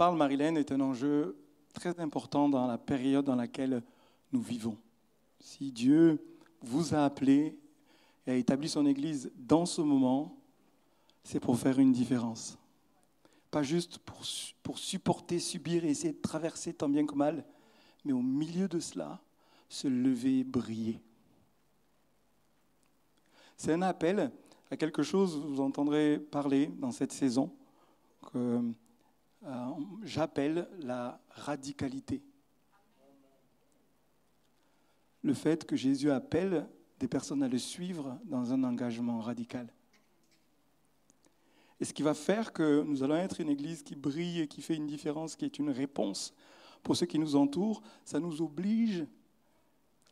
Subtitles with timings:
[0.00, 1.36] parle, Marilène, est un enjeu
[1.74, 3.82] très important dans la période dans laquelle
[4.32, 4.78] nous vivons.
[5.40, 6.24] Si Dieu
[6.62, 7.58] vous a appelé
[8.26, 10.38] et a établi son Église dans ce moment,
[11.22, 12.56] c'est pour faire une différence.
[13.50, 14.22] Pas juste pour,
[14.62, 17.44] pour supporter, subir et essayer de traverser tant bien que mal,
[18.06, 19.20] mais au milieu de cela,
[19.68, 20.98] se lever, briller.
[23.58, 24.32] C'est un appel
[24.70, 27.52] à quelque chose, vous entendrez parler dans cette saison,
[28.32, 28.62] que
[29.46, 29.70] euh,
[30.02, 32.22] j'appelle la radicalité.
[35.22, 36.68] Le fait que Jésus appelle
[36.98, 39.72] des personnes à le suivre dans un engagement radical.
[41.80, 44.60] Et ce qui va faire que nous allons être une église qui brille et qui
[44.60, 46.34] fait une différence, qui est une réponse
[46.82, 49.06] pour ceux qui nous entourent, ça nous oblige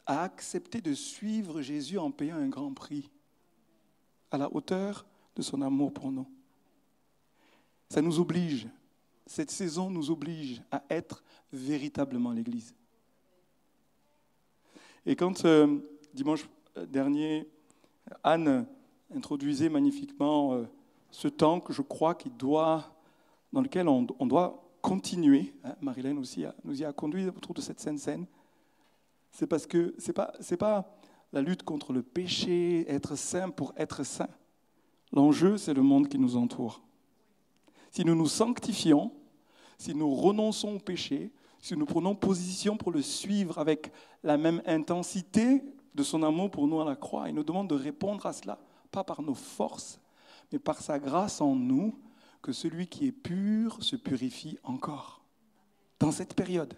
[0.07, 3.11] à accepter de suivre Jésus en payant un grand prix,
[4.31, 5.07] à la hauteur
[5.37, 6.27] de son amour pour nous.
[7.91, 8.67] Ça nous oblige,
[9.29, 12.75] cette saison nous oblige à être véritablement l'Église.
[15.07, 15.79] Et quand euh,
[16.15, 16.49] dimanche
[16.89, 17.47] dernier,
[18.25, 18.67] Anne
[19.15, 20.65] introduisait magnifiquement euh,
[21.11, 22.95] ce temps que je crois qu'il doit,
[23.53, 27.81] dans lequel on, doit continuer, hein, Marilène aussi nous y a conduit autour de cette
[27.81, 28.27] scène scène,
[29.31, 30.99] c'est parce que ce n'est pas, pas
[31.33, 34.29] la lutte contre le péché, être saint pour être saint.
[35.13, 36.83] L'enjeu, c'est le monde qui nous entoure.
[37.91, 39.13] Si nous nous sanctifions,
[39.79, 44.63] si nous renonçons au péché, si nous prenons position pour le suivre avec la même
[44.67, 45.63] intensité
[45.95, 48.59] de son amour pour nous à la croix, il nous demande de répondre à cela,
[48.91, 50.01] pas par nos forces,
[50.53, 51.95] mais par sa grâce en nous,
[52.43, 55.23] que celui qui est pur se purifie encore.
[55.99, 56.75] Dans cette période,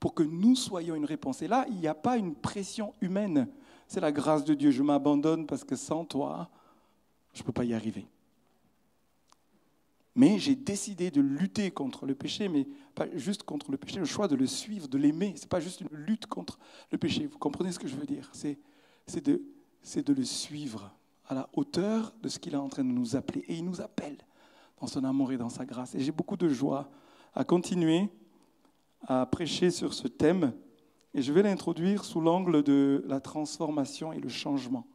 [0.00, 1.42] pour que nous soyons une réponse.
[1.42, 3.48] Et là, il n'y a pas une pression humaine.
[3.86, 4.70] C'est la grâce de Dieu.
[4.70, 6.48] Je m'abandonne parce que sans toi,
[7.32, 8.06] je ne peux pas y arriver.
[10.16, 14.06] Mais j'ai décidé de lutter contre le péché, mais pas juste contre le péché, le
[14.06, 15.34] choix de le suivre, de l'aimer.
[15.36, 16.58] Ce n'est pas juste une lutte contre
[16.90, 17.26] le péché.
[17.26, 18.30] Vous comprenez ce que je veux dire?
[18.32, 18.58] C'est
[19.22, 19.42] de,
[19.94, 20.90] de le suivre
[21.26, 23.44] à la hauteur de ce qu'il est en train de nous appeler.
[23.48, 24.16] Et il nous appelle
[24.80, 25.94] dans son amour et dans sa grâce.
[25.94, 26.90] Et j'ai beaucoup de joie
[27.34, 28.08] à continuer
[29.06, 30.54] à prêcher sur ce thème.
[31.12, 34.86] Et je vais l'introduire sous l'angle de la transformation et le changement.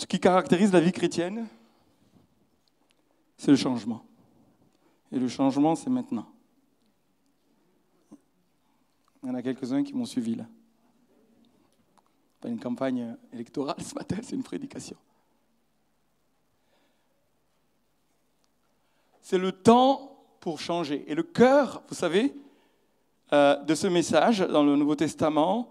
[0.00, 1.46] Ce qui caractérise la vie chrétienne,
[3.36, 4.02] c'est le changement.
[5.12, 6.26] Et le changement, c'est maintenant.
[9.22, 10.46] Il y en a quelques-uns qui m'ont suivi là.
[12.40, 14.96] Pas une campagne électorale ce matin, c'est une prédication.
[19.20, 21.04] C'est le temps pour changer.
[21.08, 22.34] Et le cœur, vous savez,
[23.34, 25.70] euh, de ce message dans le Nouveau Testament,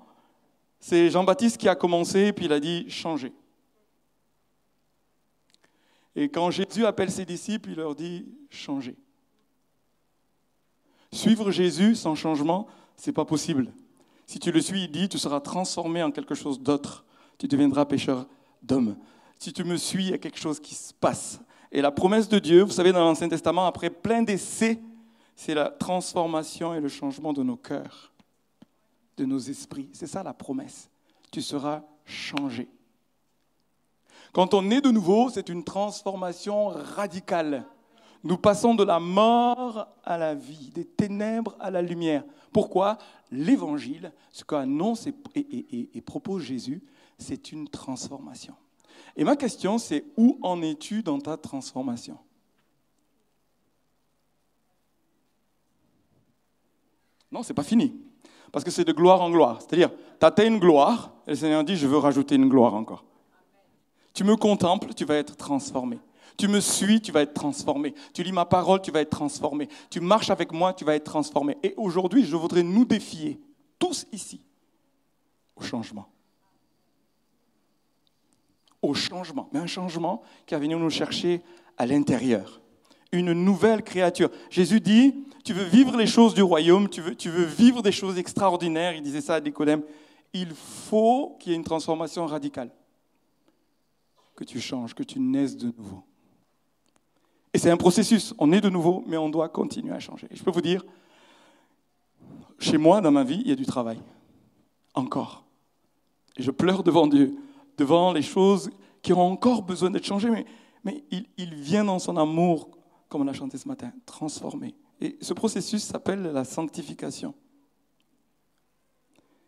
[0.80, 3.34] c'est Jean-Baptiste qui a commencé, puis il a dit changer.
[6.19, 8.97] Et quand Jésus appelle ses disciples, il leur dit changer.
[11.13, 13.72] Suivre Jésus sans changement, c'est pas possible.
[14.25, 17.06] Si tu le suis, il dit, tu seras transformé en quelque chose d'autre.
[17.38, 18.28] Tu deviendras pécheur
[18.62, 18.97] d'hommes.
[19.40, 21.40] Si tu me suis, il y a quelque chose qui se passe.
[21.72, 24.78] Et la promesse de Dieu, vous savez, dans l'Ancien Testament, après plein d'essais,
[25.38, 28.12] c'est la transformation et le changement de nos cœurs,
[29.16, 29.88] de nos esprits.
[29.94, 30.90] C'est ça la promesse.
[31.31, 32.68] Tu seras changé.
[34.34, 37.66] Quand on est de nouveau, c'est une transformation radicale.
[38.24, 42.24] Nous passons de la mort à la vie, des ténèbres à la lumière.
[42.52, 42.98] Pourquoi
[43.32, 45.16] L'évangile, ce qu'annonce et,
[45.96, 46.84] et, propose Jésus,
[47.18, 48.56] c'est une transformation.
[49.16, 52.18] Et ma question, c'est où en es-tu dans ta transformation?
[57.32, 57.94] Non, c'est pas fini.
[58.52, 59.62] Parce que c'est de gloire en gloire.
[59.62, 63.06] C'est-à-dire, tu atteins une gloire, et le Seigneur dit, je veux rajouter une gloire encore.
[64.14, 66.00] Tu me contemples, tu vas être transformé.
[66.38, 67.94] Tu me suis, tu vas être transformé.
[68.14, 69.68] Tu lis ma parole, tu vas être transformé.
[69.90, 71.58] Tu marches avec moi, tu vas être transformé.
[71.64, 73.40] Et aujourd'hui, je voudrais nous défier,
[73.78, 74.42] tous ici,
[75.58, 76.08] au changement.
[78.81, 79.50] Au changement.
[79.52, 81.42] Mais un changement qui va venir nous chercher
[81.78, 82.62] à l'intérieur.
[83.12, 84.30] Une nouvelle créature.
[84.50, 85.13] Jésus dit,
[85.44, 88.94] tu veux vivre les choses du royaume, tu veux, tu veux vivre des choses extraordinaires.
[88.95, 89.81] Il disait ça à Nicodème.
[90.31, 92.72] Il faut qu'il y ait une transformation radicale
[94.39, 96.01] que tu changes, que tu naisses de nouveau.
[97.53, 98.33] Et c'est un processus.
[98.38, 100.27] On est de nouveau, mais on doit continuer à changer.
[100.31, 100.81] Et je peux vous dire,
[102.57, 104.00] chez moi, dans ma vie, il y a du travail.
[104.94, 105.44] Encore.
[106.38, 107.36] Et je pleure devant Dieu,
[107.77, 108.69] devant les choses
[109.01, 110.30] qui ont encore besoin d'être changées,
[110.86, 112.69] mais, il, il vient dans son amour,
[113.09, 114.74] comme on a chanté ce matin, transformer.
[115.01, 117.33] Et ce processus s'appelle la sanctification,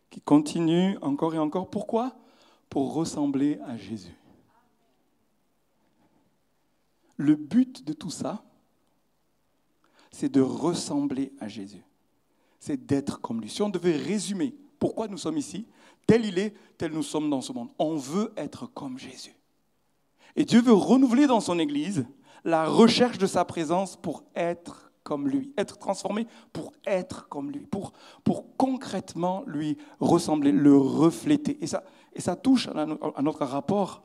[0.10, 1.70] qui continue encore et encore.
[1.70, 2.14] Pourquoi?
[2.70, 4.18] Pour ressembler à Jésus.
[7.22, 8.44] Le but de tout ça,
[10.12, 11.84] c'est de ressembler à Jésus.
[12.60, 13.50] C'est d'être comme lui.
[13.50, 15.68] Si on devait résumer pourquoi nous sommes ici,
[16.08, 17.70] tel il est, tel nous sommes dans ce monde.
[17.78, 19.36] On veut être comme Jésus.
[20.36, 22.06] Et Dieu veut renouveler dans son Église
[22.44, 27.66] la recherche de sa présence pour être comme lui, être transformé pour être comme lui,
[27.68, 27.94] pour,
[28.24, 31.58] pour concrètement lui ressembler, le refléter.
[31.62, 31.84] Et ça,
[32.14, 34.04] et ça touche à, notre rapport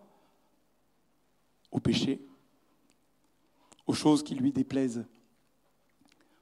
[1.71, 2.21] au péché,
[3.87, 5.05] aux choses qui lui déplaisent,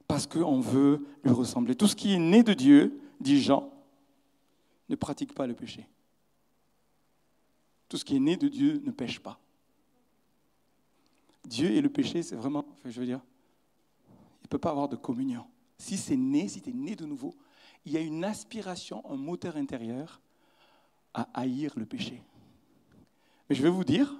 [0.08, 1.74] parce qu'on veut lui ressembler.
[1.74, 3.70] Tout ce qui est né de Dieu, dit Jean,
[4.88, 5.86] ne pratique pas le péché.
[7.88, 9.38] Tout ce qui est né de Dieu ne pêche pas.
[11.44, 13.20] Dieu et le péché, c'est vraiment, je veux dire,
[14.42, 15.46] il ne peut pas avoir de communion.
[15.78, 17.34] Si c'est né, si tu es né de nouveau,
[17.84, 20.20] il y a une aspiration, un moteur intérieur
[21.12, 22.22] à haïr le péché.
[23.48, 24.14] Mais je vais vous dire,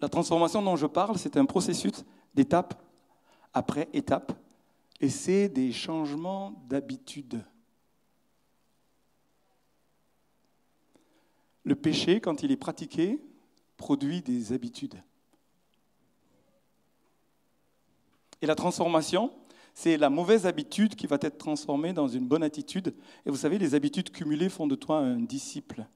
[0.00, 2.04] la transformation dont je parle, c'est un processus
[2.34, 2.82] d'étape
[3.52, 4.32] après étape,
[5.00, 7.42] et c'est des changements d'habitude.
[11.64, 13.20] Le péché, quand il est pratiqué,
[13.76, 15.02] produit des habitudes.
[18.42, 19.32] Et la transformation,
[19.74, 22.94] c'est la mauvaise habitude qui va être transformée dans une bonne attitude.
[23.24, 25.86] Et vous savez, les habitudes cumulées font de toi un disciple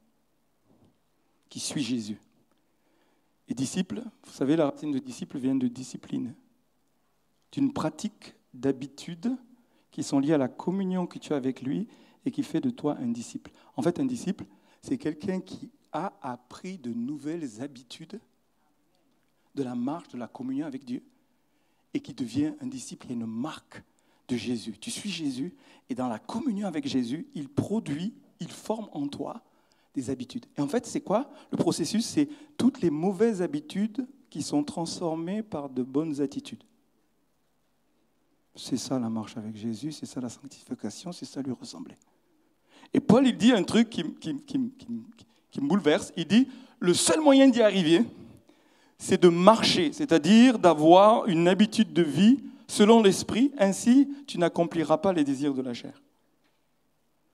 [1.49, 2.19] qui suit Jésus.
[3.51, 6.33] Et disciple, vous savez, la racine de disciple vient de discipline,
[7.51, 9.35] d'une pratique d'habitudes
[9.91, 11.89] qui sont liées à la communion que tu as avec lui
[12.25, 13.51] et qui fait de toi un disciple.
[13.75, 14.45] En fait, un disciple,
[14.81, 18.21] c'est quelqu'un qui a appris de nouvelles habitudes
[19.55, 21.03] de la marche, de la communion avec Dieu
[21.93, 23.07] et qui devient un disciple.
[23.09, 23.83] A une marque
[24.29, 24.77] de Jésus.
[24.79, 25.53] Tu suis Jésus
[25.89, 29.43] et dans la communion avec Jésus, il produit, il forme en toi
[29.93, 30.45] des habitudes.
[30.57, 32.05] Et en fait, c'est quoi le processus?
[32.05, 36.63] C'est toutes les mauvaises habitudes qui sont transformées par de bonnes attitudes.
[38.55, 41.95] C'est ça la marche avec Jésus, c'est ça la sanctification, c'est ça lui ressembler.
[42.93, 46.11] Et Paul, il dit un truc qui, me bouleverse.
[46.17, 46.47] Il dit,
[46.79, 48.03] le seul moyen d'y arriver,
[48.97, 55.13] c'est de marcher, c'est-à-dire d'avoir une habitude de vie selon l'esprit, ainsi tu n'accompliras pas
[55.13, 56.00] les désirs de la chair.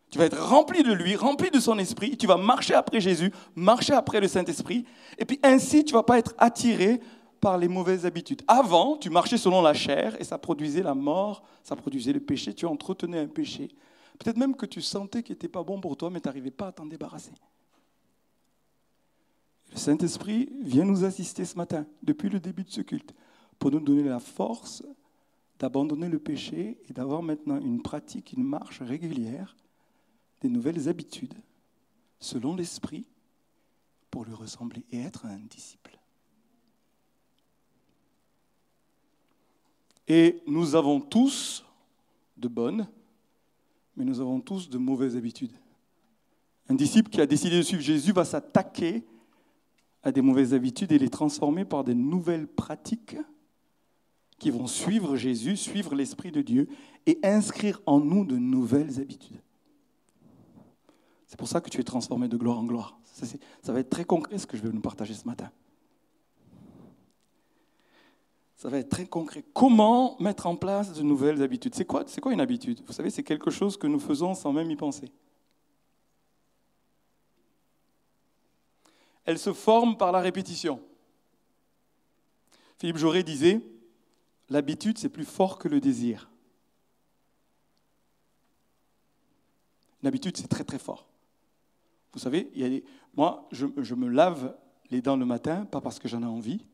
[0.09, 3.31] Tu vas être rempli de lui, rempli de son esprit, tu vas marcher après Jésus,
[3.56, 4.86] marcher après le Saint-Esprit,
[5.18, 7.01] et puis ainsi tu ne vas pas être attiré
[7.42, 8.42] par les mauvaises habitudes.
[8.48, 12.54] Avant, tu marchais selon la chair et ça produisait la mort, ça produisait le péché,
[12.54, 13.69] tu entretenais un péché.
[14.18, 16.68] Peut-être même que tu sentais qu'il n'était pas bon pour toi, mais tu n'arrivais pas
[16.68, 17.33] à t'en débarrasser.
[19.71, 23.13] Le Saint-Esprit vient nous assister ce matin, depuis le début de ce culte,
[23.59, 24.83] pour nous donner la force
[25.59, 29.56] d'abandonner le péché et d'avoir maintenant une pratique, une marche régulière,
[30.41, 31.33] des nouvelles habitudes,
[32.19, 33.05] selon l'Esprit,
[34.11, 35.99] pour lui ressembler et être un disciple.
[40.07, 41.65] Et nous avons tous
[42.37, 42.87] de bonnes,
[43.95, 45.55] mais nous avons tous de mauvaises habitudes.
[46.69, 49.03] Un disciple qui a décidé de suivre Jésus va s'attaquer
[50.03, 53.17] à des mauvaises habitudes et les transformer par des nouvelles pratiques
[54.39, 56.69] qui vont suivre Jésus, suivre l'Esprit de Dieu
[57.05, 59.41] et inscrire en nous de nouvelles habitudes.
[61.27, 62.97] C'est pour ça que tu es transformé de gloire en gloire.
[63.62, 65.51] Ça, va être très concret ce que je vais nous partager ce matin.
[68.56, 69.44] Ça va être très concret.
[69.53, 71.75] Comment mettre en place de nouvelles habitudes?
[71.75, 72.81] C'est quoi, quoi une habitude?
[72.85, 75.11] Vous savez, c'est quelque chose que nous faisons sans même y penser.
[79.28, 80.81] elle se forme par la répétition.
[82.80, 83.61] Philippe Jaurès disait,
[84.49, 86.31] l'habitude, c'est plus fort que le désir.
[90.01, 91.09] L'habitude, c'est très très fort.
[92.18, 92.83] Vous savez,
[93.16, 94.57] moi, je, me lave
[94.90, 96.66] les dents le matin, pas parce que j'en ai envie,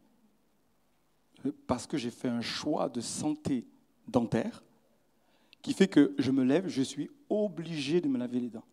[1.67, 3.67] parce que j'ai fait un choix de santé
[4.07, 4.63] dentaire
[5.61, 8.63] qui fait que je me lève, je suis obligé de me laver les dents.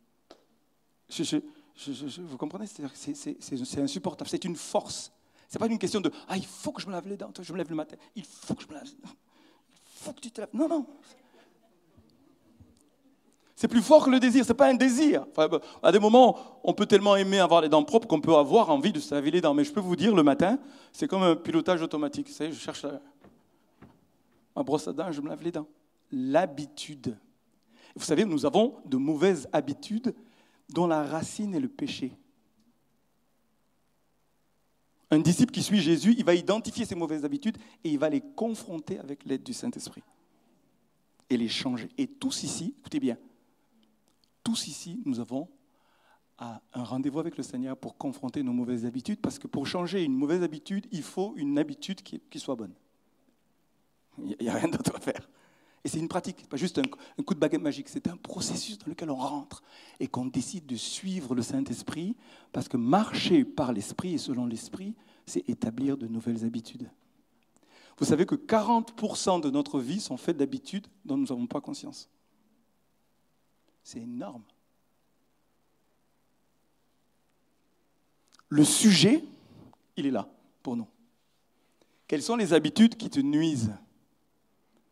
[1.08, 2.66] Vous comprenez?
[2.68, 4.30] C'est insupportable.
[4.30, 5.10] C'est une force.
[5.48, 7.32] Ce n'est pas une question de Ah, il faut que je me lave les dents.
[7.40, 7.96] Je me lève le matin.
[8.14, 9.16] Il faut que je me lave les dents.
[9.72, 10.50] Il faut que tu te laves.
[10.52, 10.86] Non, non.
[13.60, 14.42] C'est plus fort que le désir.
[14.42, 15.26] Ce n'est pas un désir.
[15.82, 18.90] À des moments, on peut tellement aimer avoir les dents propres qu'on peut avoir envie
[18.90, 19.52] de se laver les dents.
[19.52, 20.58] Mais je peux vous dire, le matin,
[20.92, 22.28] c'est comme un pilotage automatique.
[22.28, 22.86] Vous savez, je cherche
[24.56, 25.66] ma brosse à dents je me lave les dents.
[26.10, 27.18] L'habitude.
[27.94, 30.14] Vous savez, nous avons de mauvaises habitudes
[30.70, 32.12] dont la racine est le péché.
[35.10, 38.22] Un disciple qui suit Jésus, il va identifier ses mauvaises habitudes et il va les
[38.22, 40.02] confronter avec l'aide du Saint-Esprit
[41.28, 41.90] et les changer.
[41.98, 43.18] Et tous ici, écoutez bien,
[44.42, 45.48] tous ici, nous avons
[46.40, 50.14] un rendez-vous avec le Seigneur pour confronter nos mauvaises habitudes, parce que pour changer une
[50.14, 52.72] mauvaise habitude, il faut une habitude qui, soit bonne.
[54.18, 55.28] Il n'y a rien d'autre à faire.
[55.84, 58.86] Et c'est une pratique, pas juste un, coup de baguette magique, c'est un processus dans
[58.86, 59.62] lequel on rentre
[59.98, 62.16] et qu'on décide de suivre le Saint-Esprit,
[62.52, 64.94] parce que marcher par l'Esprit et selon l'Esprit,
[65.26, 66.90] c'est établir de nouvelles habitudes.
[67.98, 72.08] Vous savez que 40% de notre vie sont faites d'habitudes dont nous n'avons pas conscience.
[73.90, 74.44] C'est énorme.
[78.48, 79.24] Le sujet,
[79.96, 80.28] il est là
[80.62, 80.86] pour nous.
[82.06, 83.72] Quelles sont les habitudes qui te nuisent?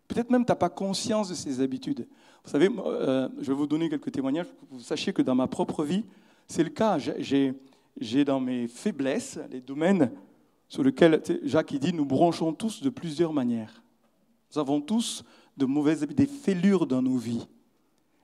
[0.08, 2.08] Peut-être même tu n'as pas conscience de ces habitudes.
[2.42, 4.48] Vous savez, euh, je vais vous donner quelques témoignages.
[4.68, 6.04] Vous sachiez que dans ma propre vie,
[6.48, 6.98] c'est le cas.
[6.98, 10.10] J'ai dans mes faiblesses les domaines
[10.68, 13.80] sur lesquels Jacques dit nous bronchons tous de plusieurs manières.
[14.50, 15.22] Nous avons tous
[15.56, 17.46] de mauvaises des fêlures dans nos vies.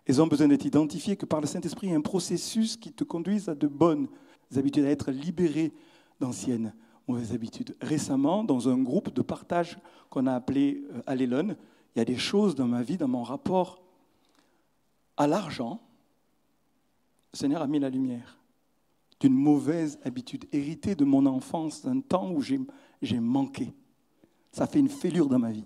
[0.07, 2.93] Elles ont besoin d'être identifiées que par le Saint-Esprit, il y a un processus qui
[2.93, 4.09] te conduise à de bonnes
[4.55, 5.73] habitudes, à être libéré
[6.21, 6.75] d'anciennes
[7.09, 7.75] mauvaises habitudes.
[7.81, 9.79] Récemment, dans un groupe de partage
[10.11, 11.57] qu'on a appelé euh, Allélone,
[11.95, 13.83] il y a des choses dans ma vie, dans mon rapport
[15.17, 15.81] à l'argent,
[17.33, 18.39] le Seigneur a mis la lumière
[19.21, 23.73] d'une mauvaise habitude héritée de mon enfance, d'un temps où j'ai manqué.
[24.53, 25.65] Ça fait une fêlure dans ma vie.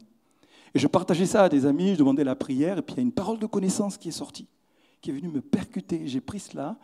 [0.74, 3.00] Et je partageais ça à des amis, je demandais la prière, et puis il y
[3.00, 4.46] a une parole de connaissance qui est sortie,
[5.00, 6.06] qui est venue me percuter.
[6.06, 6.78] J'ai pris cela,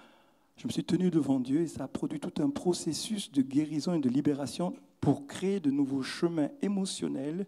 [0.57, 3.95] je me suis tenu devant Dieu et ça a produit tout un processus de guérison
[3.95, 7.47] et de libération pour créer de nouveaux chemins émotionnels,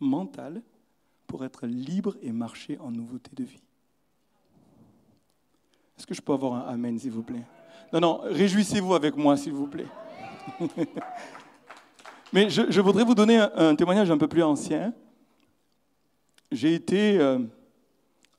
[0.00, 0.60] mentaux,
[1.26, 3.62] pour être libre et marcher en nouveauté de vie.
[5.96, 7.44] Est-ce que je peux avoir un Amen, s'il vous plaît?
[7.92, 9.86] Non, non, réjouissez-vous avec moi, s'il vous plaît.
[12.32, 14.92] Mais je, voudrais vous donner un, témoignage un peu plus ancien.
[16.50, 17.40] J'ai été, euh,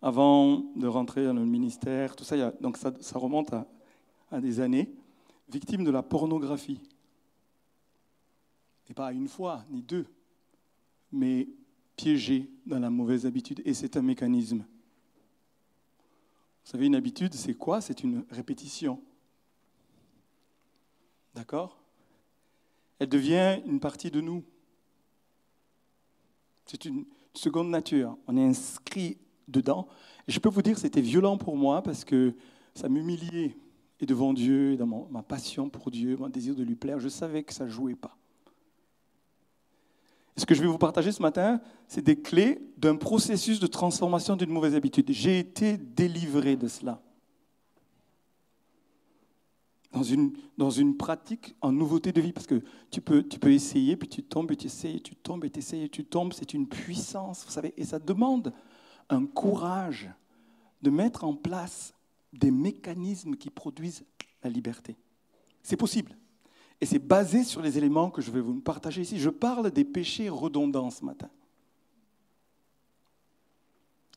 [0.02, 3.68] avant de rentrer dans le ministère, tout ça, donc ça, remonte à,
[4.32, 4.92] à des années,
[5.50, 6.80] victime de la pornographie.
[8.90, 10.06] Et pas une fois, ni deux,
[11.12, 11.48] mais
[11.96, 13.62] piégé dans la mauvaise habitude.
[13.66, 14.60] Et c'est un mécanisme.
[14.60, 17.82] Vous savez, une habitude, c'est quoi?
[17.82, 19.02] C'est une répétition.
[21.34, 21.78] D'accord?
[23.00, 24.44] Elle devient une partie de nous.
[26.66, 27.06] C'est une
[27.38, 28.18] seconde nature.
[28.28, 29.88] On est inscrit dedans.
[30.28, 32.34] Et je peux vous dire, c'était violent pour moi parce que
[32.74, 33.56] ça m'humiliait
[34.00, 37.44] et devant Dieu, dans ma passion pour Dieu, mon désir de lui plaire, je savais
[37.44, 38.18] que ça ne jouait pas.
[40.38, 44.36] Ce que je vais vous partager ce matin, c'est des clés d'un processus de transformation
[44.36, 45.10] d'une mauvaise habitude.
[45.10, 47.02] J'ai été délivré de cela.
[49.96, 52.62] Dans une, dans une pratique en nouveauté de vie, parce que
[52.92, 55.60] tu peux, tu peux essayer, puis tu tombes, et tu essayes, tu tombes, et tu
[55.60, 56.34] essayes, et tu tombes.
[56.34, 58.54] C'est une puissance, vous savez, et ça demande
[59.10, 60.10] un courage
[60.82, 61.94] de mettre en place
[62.34, 64.04] des mécanismes qui produisent
[64.44, 64.98] la liberté.
[65.64, 66.18] C'est possible.
[66.82, 69.18] Et c'est basé sur les éléments que je vais vous partager ici.
[69.18, 71.30] Je parle des péchés redondants ce matin.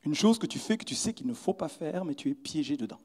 [0.04, 2.30] Une chose que tu fais, que tu sais qu'il ne faut pas faire, mais tu
[2.30, 2.98] es piégé dedans.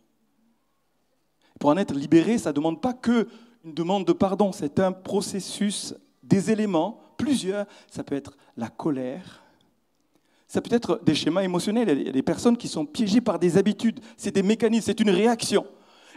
[1.59, 3.27] Pour en être libéré, ça ne demande pas que
[3.63, 7.65] une demande de pardon, c'est un processus des éléments, plusieurs.
[7.89, 9.43] Ça peut être la colère,
[10.53, 11.97] ça peut être des schémas émotionnels.
[11.97, 13.99] Il y a des personnes qui sont piégées par des habitudes.
[14.17, 15.65] C'est des mécanismes, c'est une réaction.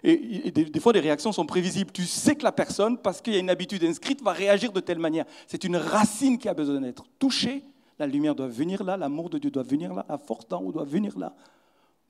[0.05, 1.91] Et, des, fois, les réactions sont prévisibles.
[1.91, 4.81] Tu sais que la personne, parce qu'il y a une habitude inscrite, va réagir de
[4.81, 5.25] telle manière.
[5.47, 7.65] C'est une racine qui a besoin d'être touchée.
[7.99, 10.85] La lumière doit venir là, l'amour de Dieu doit venir là, la force d'en doit
[10.85, 11.35] venir là,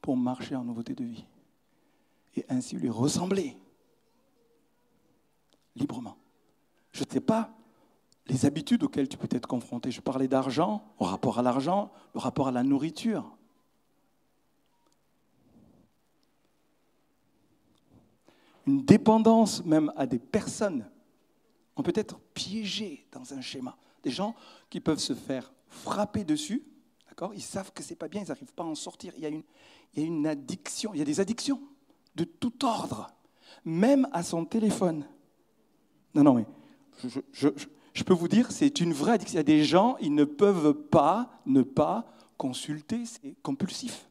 [0.03, 1.25] pour marcher en nouveauté de vie.
[2.37, 3.57] Et ainsi lui ressembler
[5.75, 6.17] librement.
[6.93, 7.51] Je ne sais pas
[8.27, 9.91] les habitudes auxquelles tu peux être confronté.
[9.91, 13.37] Je parlais d'argent, au rapport à l'argent, le rapport à la nourriture.
[18.67, 20.91] Une dépendance même à des personnes.
[21.77, 23.77] On peut être piégé dans un schéma.
[24.03, 24.35] Des gens
[24.69, 26.65] qui peuvent se faire frapper dessus,
[27.09, 27.33] d'accord?
[27.35, 29.13] Ils savent que c'est pas bien, ils n'arrivent pas à en sortir.
[29.17, 29.43] Il y, a une,
[29.95, 31.61] il y a une addiction, il y a des addictions
[32.17, 33.09] de tout ordre,
[33.65, 35.07] même à son téléphone.
[36.15, 36.47] Non, non, mais
[37.33, 39.35] je, peux vous dire, c'est une vraie addiction.
[39.35, 42.07] Il y a des gens, ils ne peuvent pas ne pas
[42.39, 44.09] consulter, c'est compulsif.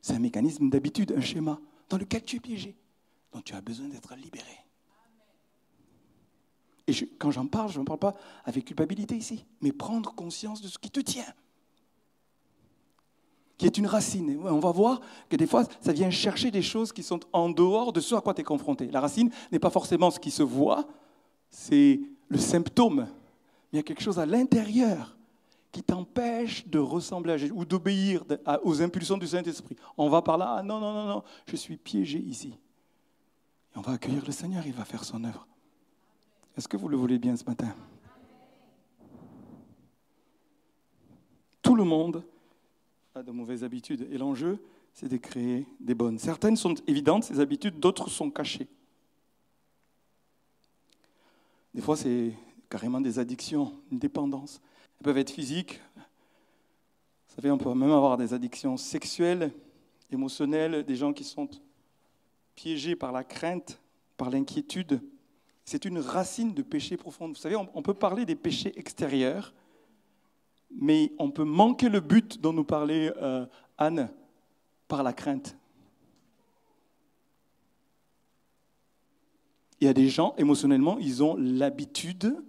[0.00, 2.74] C'est un mécanisme d'habitude, un schéma dans lequel tu es piégé,
[3.32, 4.64] dont tu as besoin d'être libéré.
[6.86, 10.68] Et quand j'en parle, je n'en parle pas avec culpabilité ici, mais prendre conscience de
[10.68, 11.24] ce qui te tient,
[13.64, 14.38] qui est une racine.
[14.44, 17.94] on va voir que des fois, ça vient chercher des choses qui sont en dehors
[17.94, 18.90] de ce à quoi tu es confronté.
[18.90, 20.86] La racine n'est pas forcément ce qui se voit,
[21.48, 23.08] c'est le symptôme.
[23.72, 25.16] Il y a quelque chose à l'intérieur
[25.72, 28.22] qui t'empêche de ressembler à Jésus ou d'obéir
[28.64, 29.76] aux impulsions du Saint-Esprit.
[29.96, 32.52] On va par là, ah non, non, non, non, je suis piégé ici.
[33.74, 35.48] On va accueillir le Seigneur, il va faire son œuvre.
[36.54, 37.74] Est-ce que vous le voulez bien ce matin?
[41.62, 42.22] Tout le monde
[43.22, 44.08] de mauvaises habitudes.
[44.10, 44.58] Et l'enjeu,
[44.92, 46.18] c'est de créer des bonnes.
[46.18, 48.66] Certaines sont évidentes, ces habitudes, d'autres sont cachées.
[51.72, 52.32] Des fois, c'est
[52.68, 54.60] carrément des addictions, une dépendance.
[54.98, 55.80] Elles peuvent être physiques.
[55.96, 59.52] Vous savez, on peut même avoir des addictions sexuelles,
[60.10, 61.48] émotionnelles, des gens qui sont
[62.56, 63.80] piégés par la crainte,
[64.16, 65.00] par l'inquiétude.
[65.64, 67.28] C'est une racine de péché profond.
[67.28, 69.54] Vous savez, on peut parler des péchés extérieurs,
[70.74, 73.46] mais on peut manquer le but dont nous parlait euh,
[73.78, 74.10] Anne
[74.88, 75.56] par la crainte.
[79.80, 82.42] Il y a des gens, émotionnellement, ils ont l'habitude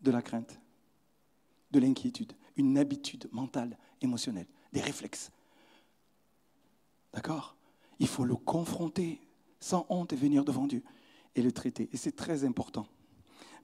[0.00, 0.60] de la crainte,
[1.70, 5.30] de l'inquiétude, une habitude mentale, émotionnelle, des réflexes.
[7.12, 7.56] D'accord?
[7.98, 9.20] Il faut le confronter
[9.60, 10.82] sans honte et venir devant Dieu
[11.34, 11.88] et le traiter.
[11.92, 12.86] Et c'est très important.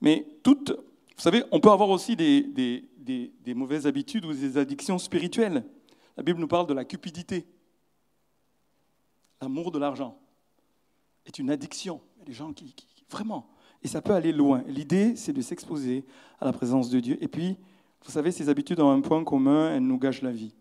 [0.01, 0.73] Mais toutes,
[1.17, 5.65] vous savez, on peut avoir aussi des, des, mauvaises habitudes ou des addictions spirituelles.
[6.17, 7.47] La Bible nous parle de la cupidité.
[9.41, 10.19] L'amour de l'argent
[11.27, 12.01] est une addiction.
[12.17, 12.75] Il y a des gens qui,
[13.11, 13.49] vraiment,
[13.83, 14.65] et ça peut aller loin.
[14.67, 16.05] L'idée, c'est de s'exposer
[16.41, 17.23] à la présence de Dieu.
[17.23, 17.59] Et puis,
[18.05, 20.55] vous savez, ces habitudes ont un point commun, elles nous gâchent la vie.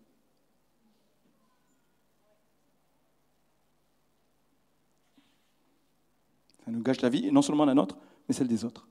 [6.63, 8.87] Ça nous gâche la vie, et non seulement la nôtre, mais celle des autres.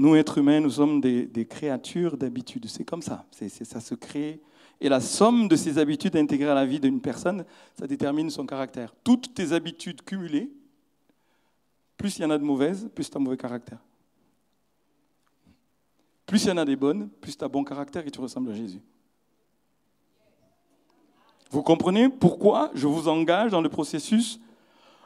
[0.00, 2.64] Nous, êtres humains, nous sommes des, créatures d'habitude.
[2.70, 3.26] C'est comme ça.
[3.30, 4.40] ça se crée.
[4.80, 7.44] Et la somme de ces habitudes intégrées à la vie d'une personne,
[7.78, 8.94] ça détermine son caractère.
[9.04, 10.50] Toutes tes habitudes cumulées,
[11.98, 13.76] plus il y en a de mauvaises, plus tu as mauvais caractère.
[16.24, 18.52] Plus il y en a des bonnes, plus tu as bon caractère et tu ressembles
[18.52, 18.80] à Jésus.
[21.50, 24.40] Vous comprenez pourquoi je vous engage dans le processus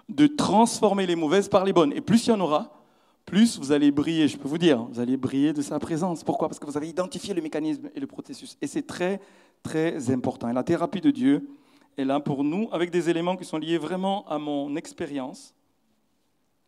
[0.09, 1.93] de transformer les mauvaises par les bonnes?
[1.95, 2.84] Et plus il y en aura,
[3.25, 6.23] plus vous allez briller, je peux vous dire, vous allez briller de sa présence.
[6.23, 6.49] Pourquoi?
[6.49, 8.57] Parce que vous avez identifié le mécanisme et le processus.
[8.61, 9.21] Et c'est très,
[9.63, 10.49] très important.
[10.49, 11.49] Et la thérapie de Dieu
[11.97, 15.55] est là pour nous, avec des éléments qui sont liés vraiment à mon expérience,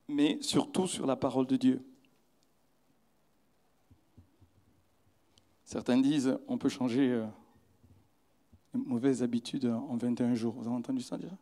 [0.08, 1.82] mais surtout sur la parole de Dieu.
[5.64, 7.26] Certains disent on peut changer euh,
[8.74, 10.54] une mauvaise habitude en 21 jours.
[10.54, 11.36] Vous avez entendu ça déjà?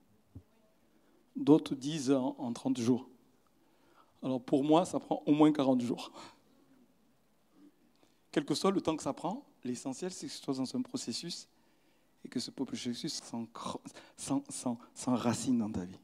[1.36, 3.06] D'autres disent en 30 jours.
[4.24, 6.10] Alors pour moi, ça prend au moins 40 jours.
[8.32, 10.82] Quel que soit le temps que ça prend, l'essentiel, c'est que ce soit dans un
[10.82, 11.46] processus
[12.24, 13.22] et que ce processus
[14.94, 15.98] s'enracine dans ta vie.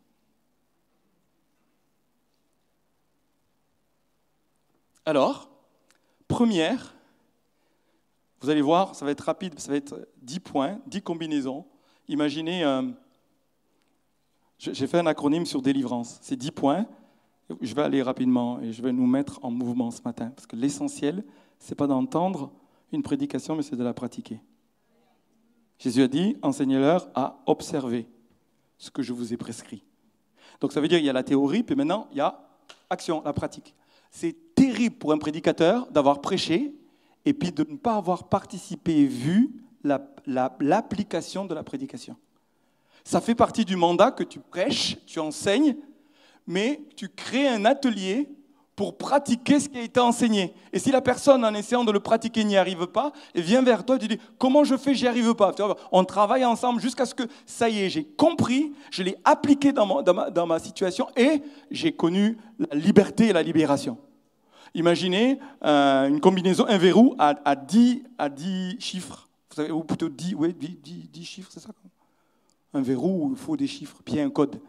[5.06, 5.48] Alors,
[6.28, 6.94] première,
[8.42, 11.66] vous allez voir, ça va être rapide, ça va être 10 points, 10 combinaisons.
[12.06, 12.83] Imaginez, euh,
[14.59, 16.18] j'ai fait un acronyme sur délivrance.
[16.20, 16.87] C'est 10 points.
[17.60, 20.30] Je vais aller rapidement et je vais nous mettre en mouvement ce matin.
[20.34, 21.24] Parce que l'essentiel,
[21.58, 22.52] ce n'est pas d'entendre
[22.92, 24.40] une prédication, mais c'est de la pratiquer.
[25.78, 28.06] Jésus a dit, enseignez-leur à observer
[28.78, 29.82] ce que je vous ai prescrit.
[30.60, 32.48] Donc ça veut dire qu'il y a la théorie, puis maintenant il y a
[32.90, 33.74] action, la pratique.
[34.10, 36.74] C'est terrible pour un prédicateur d'avoir prêché
[37.24, 42.16] et puis de ne pas avoir participé, vu l'application de la prédication.
[43.04, 45.76] Ça fait partie du mandat que tu prêches, tu enseignes,
[46.50, 48.28] mais tu crées un atelier
[48.74, 50.52] pour pratiquer ce qui a été enseigné.
[50.72, 53.84] Et si la personne, en essayant de le pratiquer, n'y arrive pas, elle vient vers
[53.84, 55.54] toi et tu dis Comment je fais J'y arrive pas?
[55.92, 59.86] On travaille ensemble jusqu'à ce que ça y est, j'ai compris, je l'ai appliqué dans,
[60.46, 63.96] ma, situation et j'ai connu la liberté et la libération.
[64.74, 69.28] Imaginez euh, une combinaison, un verrou à, à, 10, à 10 chiffres.
[69.50, 71.70] Vous savez, ou plutôt 10, oui, 10, chiffres, c'est ça
[72.74, 74.60] Un verrou il faut des chiffres, puis un code.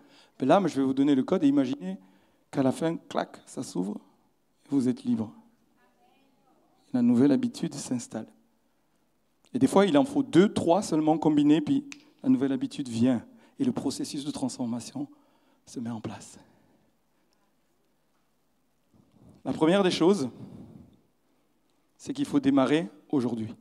[0.41, 1.99] Mais là, je vais vous donner le code et imaginez
[2.49, 4.01] qu'à la fin, clac, ça s'ouvre
[4.65, 5.31] et vous êtes libre.
[6.93, 8.27] La nouvelle habitude s'installe.
[9.53, 11.85] Et des fois, il en faut deux, trois seulement combinés, puis
[12.23, 13.23] la nouvelle habitude vient
[13.59, 15.07] et le processus de transformation
[15.67, 16.39] se met en place.
[19.45, 20.29] La première des choses,
[21.97, 23.53] c'est qu'il faut démarrer aujourd'hui.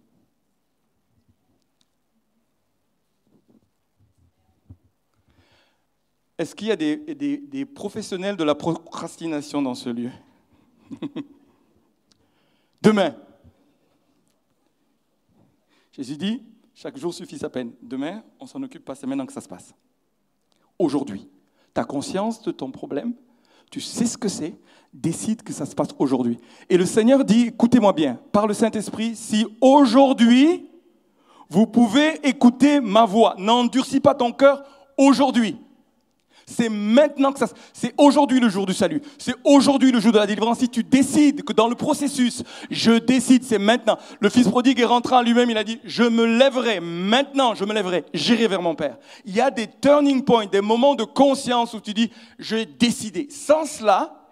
[6.41, 10.09] Est-ce qu'il y a des, professionnels de la procrastination dans ce lieu
[12.81, 13.15] Demain.
[15.93, 16.43] Jésus dit,
[16.75, 17.73] chaque jour suffit sa peine.
[17.83, 19.75] Demain, on s'en occupe pas, c'est maintenant que ça se passe.
[20.79, 21.29] Aujourd'hui,
[21.75, 23.13] tu conscience de ton problème,
[23.71, 24.59] tu sais ce que c'est,
[24.95, 26.39] décide que ça se passe aujourd'hui.
[26.71, 30.71] Et le Seigneur dit, écoutez-moi bien, par le Saint-Esprit, si aujourd'hui
[31.51, 33.35] vous pouvez écouter ma voix.
[33.37, 34.65] N'endurcis pas ton cœur
[34.97, 35.59] aujourd'hui.
[36.51, 37.47] C'est maintenant que ça.
[37.73, 39.01] C'est aujourd'hui le jour du salut.
[39.19, 40.59] C'est aujourd'hui le jour de la délivrance.
[40.59, 43.97] Si tu décides que dans le processus, je décide, c'est maintenant.
[44.19, 45.49] Le fils prodigue est rentré en lui-même.
[45.49, 47.55] Il a dit Je me lèverai maintenant.
[47.55, 48.05] Je me lèverai.
[48.13, 48.99] J'irai vers mon père.
[49.25, 53.29] Il y a des turning points, des moments de conscience où tu dis J'ai décidé.
[53.31, 54.27] Sans cela,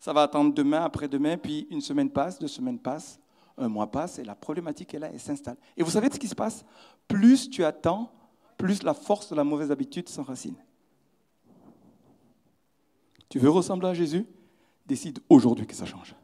[0.00, 3.20] ça va attendre demain, après-demain, puis une semaine passe, deux semaines passent,
[3.56, 5.56] un mois passe, et la problématique est là, elle s'installe.
[5.76, 6.64] Et vous savez ce qui se passe?
[7.06, 8.10] Plus tu attends,
[8.58, 10.56] plus la force de la mauvaise habitude s'enracine.
[13.36, 14.24] Tu veux ressembler à Jésus?
[14.86, 16.14] Décide aujourd'hui que ça change.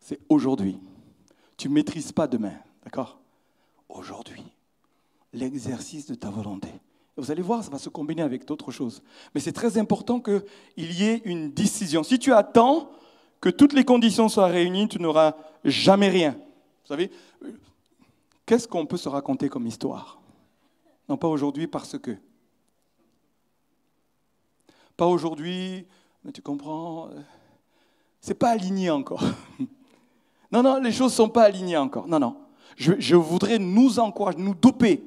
[0.00, 0.80] C'est aujourd'hui.
[1.56, 3.20] Tu ne maîtrises pas demain, d'accord?
[3.88, 4.42] Aujourd'hui.
[5.32, 6.68] L'exercice de ta volonté.
[7.16, 9.04] vous allez voir, ça va se combiner avec d'autres choses.
[9.36, 10.42] Mais c'est très important qu'il
[10.76, 12.02] y ait une décision.
[12.02, 12.90] Si tu attends
[13.40, 16.32] que toutes les conditions soient réunies, tu n'auras jamais rien.
[16.32, 17.08] Vous savez,
[18.46, 20.19] qu'est-ce qu'on peut se raconter comme histoire?
[21.10, 22.16] Non, pas aujourd'hui parce que.
[24.96, 25.84] Pas aujourd'hui,
[26.24, 27.20] mais tu comprends, euh,
[28.20, 29.22] c'est pas aligné encore.
[30.52, 32.08] Non, non, les choses ne sont pas alignées encore.
[32.08, 32.36] Non, non.
[32.76, 35.00] Je, je, voudrais nous encourager, nous doper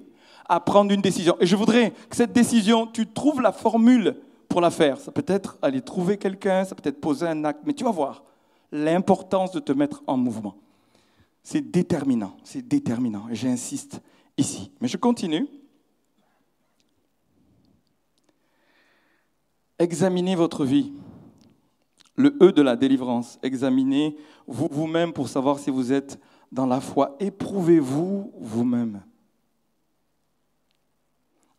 [0.47, 1.35] à prendre une décision.
[1.41, 4.15] Et je voudrais que cette décision, tu trouves la formule
[4.47, 4.97] pour la faire.
[5.01, 7.91] Ça peut être aller trouver quelqu'un, ça peut être poser un acte, mais tu vas
[7.91, 8.23] voir
[8.71, 10.55] l'importance de te mettre en mouvement.
[11.43, 13.25] C'est déterminant, c'est déterminant.
[13.31, 13.99] J'insiste
[14.37, 14.71] ici.
[14.79, 15.45] Mais je continue.
[19.79, 20.93] Examinez votre vie.
[22.15, 23.39] Le E de la délivrance.
[23.41, 24.15] Examinez
[24.47, 26.19] vous-même pour savoir si vous êtes
[26.51, 27.15] dans la foi.
[27.19, 29.03] Éprouvez-vous vous-même.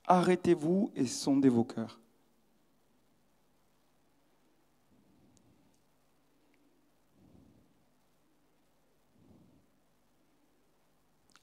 [0.06, 1.98] Arrêtez-vous et sondez vos cœurs.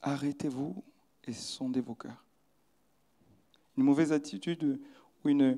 [0.02, 0.84] Arrêtez-vous
[1.26, 2.24] et sondez vos cœurs.
[3.78, 4.80] Une mauvaise attitude
[5.24, 5.58] ou une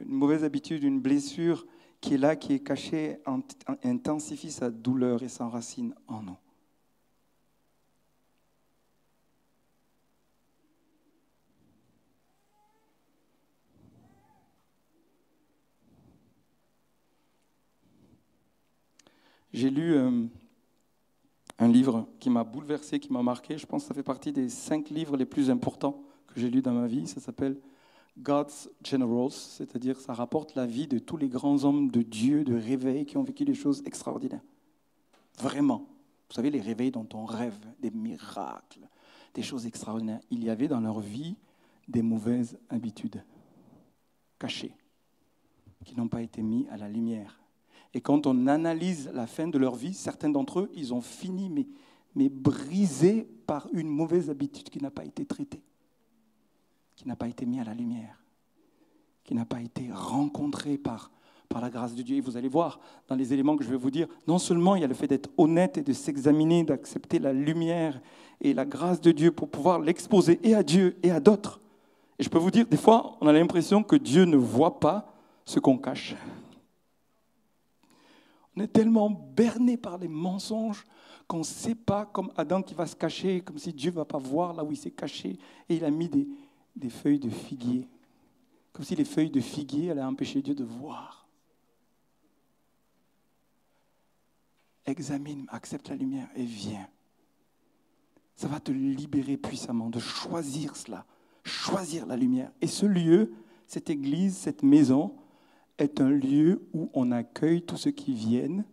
[0.00, 1.66] une mauvaise habitude, une blessure
[2.00, 3.18] qui est là, qui est cachée,
[3.82, 6.36] intensifie sa douleur et s'enracine en nous.
[19.52, 20.26] J'ai lu euh,
[21.58, 23.58] un livre qui m'a bouleversé, qui m'a marqué.
[23.58, 26.62] Je pense que ça fait partie des cinq livres les plus importants que j'ai lus
[26.62, 27.06] dans ma vie.
[27.06, 27.56] Ça s'appelle
[28.20, 32.54] God's Generals, c'est-à-dire ça rapporte la vie de tous les grands hommes de Dieu, de
[32.54, 34.42] réveil, qui ont vécu des choses extraordinaires.
[35.38, 35.86] Vraiment.
[36.28, 38.86] Vous savez, les réveils dont on rêve, des miracles,
[39.34, 40.20] des choses extraordinaires.
[40.30, 41.36] Il y avait dans leur vie
[41.86, 43.22] des mauvaises habitudes
[44.38, 44.74] cachées,
[45.84, 47.40] qui n'ont pas été mises à la lumière.
[47.94, 51.48] Et quand on analyse la fin de leur vie, certains d'entre eux, ils ont fini,
[51.48, 51.66] mais,
[52.14, 55.62] mais brisés par une mauvaise habitude qui n'a pas été traitée
[56.98, 58.18] qui n'a pas été mis à la lumière,
[59.22, 61.12] qui n'a pas été rencontré par,
[61.48, 62.16] par la grâce de Dieu.
[62.16, 64.80] Et vous allez voir dans les éléments que je vais vous dire, non seulement il
[64.80, 68.00] y a le fait d'être honnête et de s'examiner, d'accepter la lumière
[68.40, 71.60] et la grâce de Dieu pour pouvoir l'exposer et à Dieu et à d'autres.
[72.18, 75.14] Et je peux vous dire, des fois, on a l'impression que Dieu ne voit pas
[75.44, 76.16] ce qu'on cache.
[78.56, 80.84] On est tellement berné par les mensonges
[81.28, 84.04] qu'on ne sait pas, comme Adam qui va se cacher, comme si Dieu ne va
[84.04, 86.26] pas voir là où il s'est caché, et il a mis des,
[86.78, 87.88] des feuilles de figuier.
[88.72, 91.26] Comme si les feuilles de figuier allaient empêcher Dieu de voir.
[94.86, 96.88] Examine, accepte la lumière et viens.
[98.34, 101.04] Ça va te libérer puissamment de choisir cela,
[101.44, 102.52] choisir la lumière.
[102.60, 103.32] Et ce lieu,
[103.66, 105.14] cette église, cette maison,
[105.76, 108.64] est un lieu où on accueille tous ceux qui viennent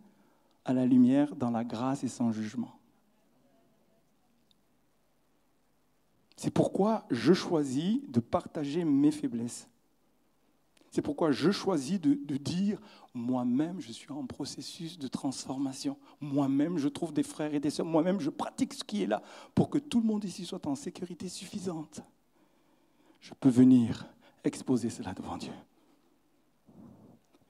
[0.64, 2.75] à la lumière dans la grâce et sans jugement.
[6.36, 9.68] C'est pourquoi je choisis de partager mes faiblesses.
[10.90, 12.78] C'est pourquoi je choisis de, dire,
[13.12, 15.96] moi-même, je suis en processus de transformation.
[16.20, 17.86] Moi-même, je trouve des frères et des sœurs.
[17.86, 19.22] Moi-même, je pratique ce qui est là
[19.54, 22.00] pour que tout le monde ici soit en sécurité suffisante.
[23.20, 24.06] Je peux venir
[24.44, 25.52] exposer cela devant Dieu.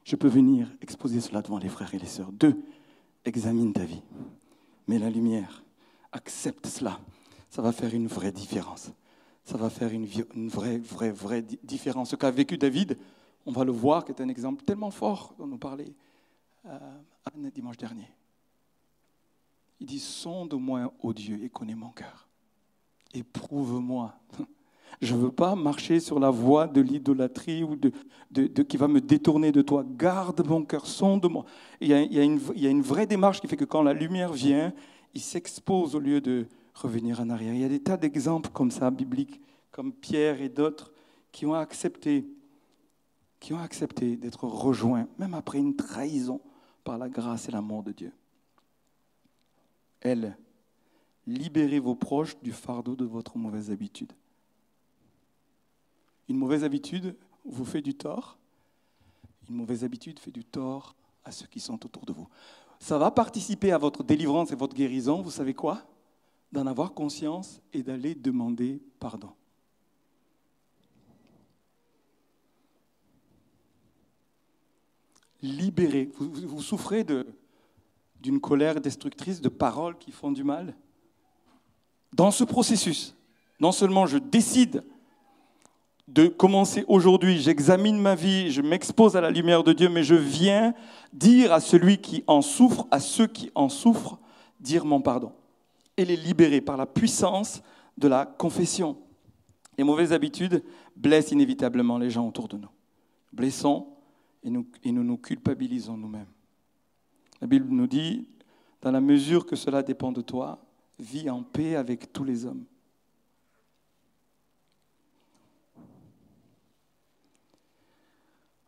[0.05, 2.33] Je peux venir exposer cela devant les frères et les sœurs.
[2.33, 2.61] Deux,
[3.25, 4.03] examine ta vie.
[4.89, 5.65] Mets la lumière.
[6.13, 7.01] Accepte cela
[7.57, 8.91] ça va faire une vraie différence.
[9.47, 10.05] Ça va faire une,
[10.51, 12.11] vraie, vraie, vraie différence.
[12.11, 12.99] Ce qu'a vécu David,
[13.47, 15.95] on va le voir, qui est un exemple tellement fort dont nous parlait
[16.67, 16.79] euh,
[17.25, 18.11] Anne dimanche dernier.
[19.81, 22.29] Il dit Sonde-moi, ô Dieu, et connais mon cœur.
[23.15, 24.15] Éprouve-moi.
[25.01, 29.01] Je ne veux pas marcher sur la voie de l'idolâtrie ou de, qui va me
[29.01, 29.83] détourner de toi.
[29.97, 31.47] Garde mon cœur, sonde-moi.
[31.81, 34.75] Il, il y, a une vraie démarche qui fait que quand la lumière vient,
[35.15, 37.55] il s'expose au lieu de revenir en arrière.
[37.55, 40.93] Il y a des tas d'exemples comme ça, bibliques, comme Pierre et d'autres,
[41.33, 42.27] qui ont accepté,
[43.41, 46.41] qui ont accepté d'être rejoints, même après une trahison,
[46.85, 48.13] par la grâce et l'amour de Dieu.
[50.01, 50.37] Elle,
[51.27, 54.13] libérez vos proches du fardeau de votre mauvaise habitude.
[56.29, 58.39] Une mauvaise habitude vous fait du tort.
[59.49, 62.29] Une mauvaise habitude fait du tort à ceux qui sont autour de vous.
[62.79, 65.83] Ça va participer à votre délivrance et votre guérison, vous savez quoi?
[66.53, 69.31] D'en avoir conscience et d'aller demander pardon.
[75.43, 76.11] Libérez.
[76.19, 77.05] Vous, souffrez
[78.21, 80.75] d'une colère destructrice, de paroles qui font du mal?
[82.13, 83.15] Dans ce processus,
[83.61, 84.83] non seulement je décide
[86.09, 90.15] de commencer aujourd'hui, j'examine ma vie, je m'expose à la lumière de Dieu, mais je
[90.15, 90.73] viens
[91.13, 94.19] dire à celui qui en souffre, à ceux qui en souffrent,
[94.61, 95.33] dire mon pardon
[95.97, 97.63] et les libérer par la puissance
[97.97, 98.99] de la confession.
[99.79, 100.63] Les mauvaises habitudes
[100.95, 102.71] blessent inévitablement les gens autour de nous.
[103.33, 103.89] Blessons
[104.43, 106.29] et nous nous, culpabilisons nous-mêmes.
[107.41, 108.29] La Bible nous dit,
[108.81, 110.65] dans la mesure que cela dépend de toi,
[110.99, 112.65] vis en paix avec tous les hommes.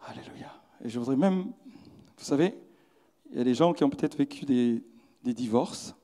[0.01, 0.53] Alléluia.
[0.85, 2.55] Et je voudrais même, vous savez,
[3.31, 4.83] il y a des gens qui ont peut-être vécu des
[5.35, 5.95] divorces.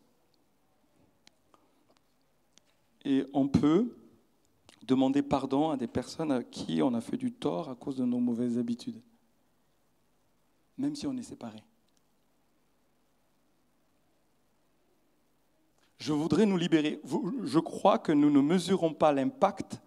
[3.04, 3.96] Et on peut
[4.82, 8.04] demander pardon à des personnes à qui on a fait du tort à cause de
[8.04, 9.00] nos mauvaises habitudes,
[10.78, 11.62] même si on est séparés.
[15.98, 17.00] Je voudrais nous libérer.
[17.44, 19.80] Je crois que nous ne mesurons pas l'impact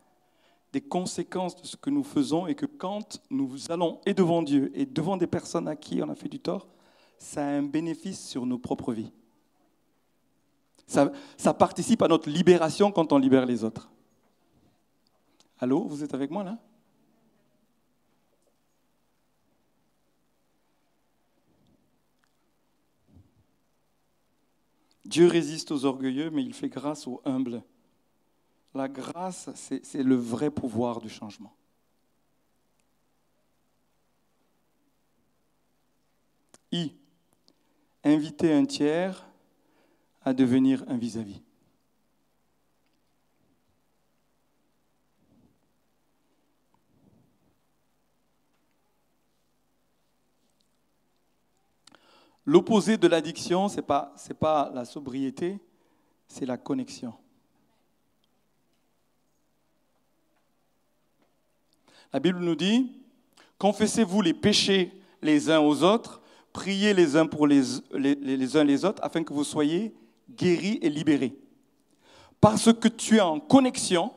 [0.74, 4.72] des conséquences de ce que nous faisons et que quand nous allons et devant Dieu
[4.74, 6.68] et devant des personnes à qui on a fait du tort,
[7.18, 9.12] ça a un bénéfice sur nos propres vies.
[10.88, 13.90] Ça, participe à notre libération quand on libère les autres.
[15.60, 16.58] Allô, vous êtes avec moi là?
[25.04, 27.64] Dieu résiste aux orgueilleux, mais il fait grâce aux humbles.
[28.74, 31.54] La grâce, c'est le vrai pouvoir du changement.
[36.72, 36.94] I.
[38.04, 39.27] Inviter un tiers
[40.28, 41.42] à devenir un vis-à-vis.
[52.46, 55.62] L'opposé de l'addiction, ce n'est pas, pas la sobriété,
[56.28, 57.14] c'est la connexion.
[62.12, 62.92] La Bible nous dit,
[63.58, 67.62] confessez-vous les péchés les uns aux autres, priez les uns pour les,
[67.94, 69.96] les, uns les autres, afin que vous soyez
[70.30, 71.38] guéris et libérés.
[72.42, 74.12] Parce que tu es en connexion,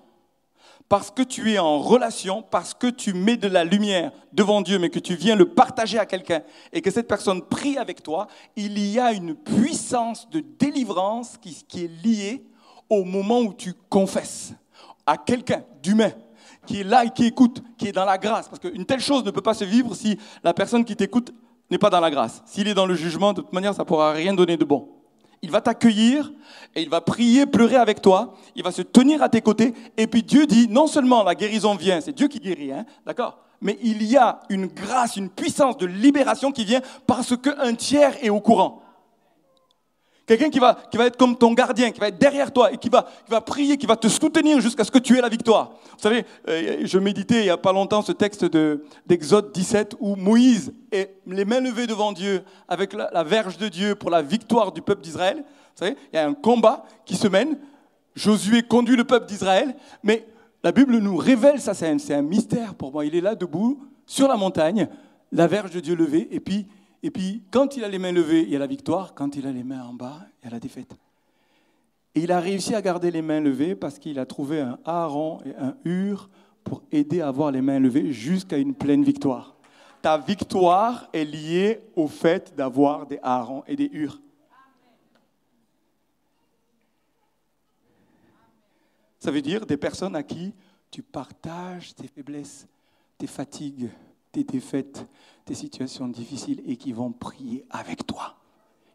[0.89, 4.79] parce que tu es en relation, parce que tu mets de la lumière devant Dieu,
[4.79, 6.43] mais que tu viens le partager à quelqu'un
[6.73, 11.85] et que cette personne prie avec toi, il y a une puissance de délivrance qui
[11.85, 12.45] est liée
[12.89, 14.53] au moment où tu confesses
[15.07, 16.13] à quelqu'un d'humain
[16.67, 18.49] qui est là et qui écoute, qui est dans la grâce.
[18.49, 21.33] Parce qu'une telle chose ne peut pas se vivre si la personne qui t'écoute
[21.71, 22.43] n'est pas dans la grâce.
[22.47, 24.89] S'il est dans le jugement, de toute manière, ça ne pourra rien donner de bon.
[25.43, 26.33] Il va t'accueillir
[26.75, 28.35] et il va prier, pleurer avec toi.
[28.57, 29.75] Il va se tenir à tes côtés.
[29.97, 33.39] Et puis Dieu dit, non seulement la guérison vient, c'est Dieu qui guérit, hein, d'accord
[33.61, 38.23] Mais il y a une grâce, une puissance de libération qui vient parce qu'un tiers
[38.23, 38.83] est au courant.
[40.31, 42.77] Quelqu'un qui va, qui va être comme ton gardien, qui va être derrière toi et
[42.77, 45.29] qui va, qui va prier, qui va te soutenir jusqu'à ce que tu aies la
[45.29, 45.73] victoire.
[45.91, 48.47] Vous savez, euh, je méditais il n'y a pas longtemps ce texte
[49.09, 53.97] d'Exode 17 où Moïse est les mains levées devant Dieu avec la, verge de Dieu
[53.97, 55.39] pour la victoire du peuple d'Israël.
[55.39, 57.59] Vous savez, il y a un combat qui se mène.
[58.15, 60.29] Josué conduit le peuple d'Israël, mais
[60.63, 63.05] la Bible nous révèle ça, c'est un, un mystère pour moi.
[63.05, 64.87] Il est là debout sur la montagne,
[65.33, 66.69] la verge de Dieu levée, et puis
[67.03, 69.15] et puis, quand il a les mains levées, il y a la victoire.
[69.15, 70.97] Quand il a les mains en bas, il y a la défaite.
[72.15, 75.41] Et il a réussi à garder les mains levées parce qu'il a trouvé un Aaron
[75.45, 76.29] et un Hur
[76.63, 79.57] pour aider à avoir les mains levées jusqu'à une pleine victoire.
[80.03, 84.21] Ta victoire est liée au fait d'avoir des Aaron et des Hur.
[89.19, 90.53] Ça veut dire des personnes à qui
[90.91, 92.67] tu partages tes faiblesses,
[93.19, 93.91] tes fatigues,
[94.33, 95.07] tes défaites,
[95.45, 98.37] tes situations difficiles et qui vont prier avec toi.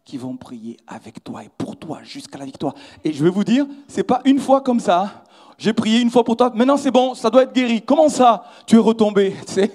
[0.03, 2.75] qui vont prier avec toi et pour toi jusqu'à la victoire.
[3.03, 5.23] Et je vais vous dire, c'est pas une fois comme ça.
[5.57, 7.81] J'ai prié une fois pour toi, maintenant c'est bon, ça doit être guéri.
[7.81, 8.45] Comment ça?
[8.67, 9.71] Tu es retombé, tu sais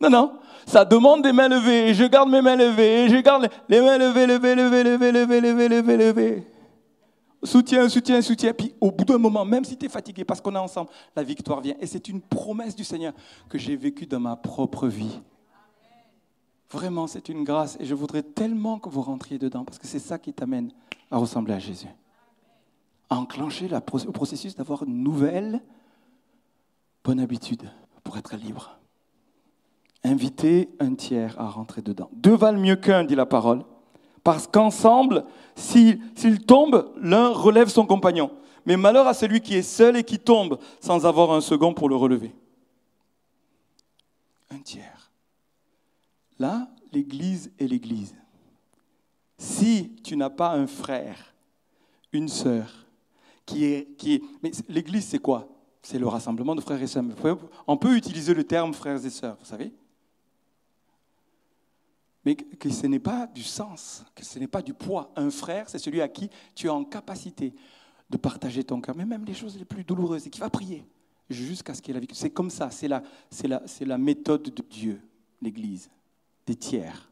[0.00, 0.32] Non, non.
[0.66, 1.92] Ça demande des mains levées.
[1.92, 3.08] Je garde mes mains levées.
[3.08, 6.46] Je garde les mains levées, levées, levées, levées, levées, levées, levées, levées.
[7.42, 8.52] Soutien, soutien, soutien.
[8.52, 11.22] Puis au bout d'un moment, même si tu es fatigué, parce qu'on est ensemble, la
[11.24, 11.74] victoire vient.
[11.80, 13.12] Et c'est une promesse du Seigneur
[13.48, 15.20] que j'ai vécue dans ma propre vie.
[16.72, 17.76] Vraiment, c'est une grâce.
[17.80, 20.72] Et je voudrais tellement que vous rentriez dedans, parce que c'est ça qui t'amène
[21.10, 21.88] à ressembler à Jésus.
[23.10, 25.60] À enclencher le processus d'avoir une nouvelle
[27.04, 27.70] bonne habitude
[28.02, 28.78] pour être libre.
[30.02, 32.08] Inviter un tiers à rentrer dedans.
[32.14, 33.64] Deux valent mieux qu'un, dit la parole.
[34.24, 36.00] Parce qu'ensemble, s'il
[36.46, 38.30] tombe, l'un relève son compagnon.
[38.64, 41.88] Mais malheur à celui qui est seul et qui tombe sans avoir un second pour
[41.88, 42.34] le relever.
[44.50, 45.01] Un tiers.
[46.42, 48.16] Là, l'Église est l'Église.
[49.38, 51.36] Si tu n'as pas un frère,
[52.12, 52.84] une sœur,
[53.46, 53.96] qui est...
[53.96, 55.48] Qui est mais l'Église, c'est quoi?
[55.82, 57.04] C'est le rassemblement de frères et sœurs.
[57.68, 59.72] On peut utiliser le terme frères et sœurs, vous savez?
[62.24, 65.12] Mais que ce n'est pas du sens, que ce n'est pas du poids.
[65.14, 67.54] Un frère, c'est celui à qui tu es en capacité
[68.10, 70.84] de partager ton cœur, mais même les choses les plus douloureuses, et qui va prier
[71.30, 72.08] jusqu'à ce qu'il ait la vie.
[72.12, 73.00] C'est comme ça, c'est la,
[73.44, 75.00] la, la méthode de Dieu,
[75.40, 75.88] l'Église,
[76.46, 77.10] des tiers,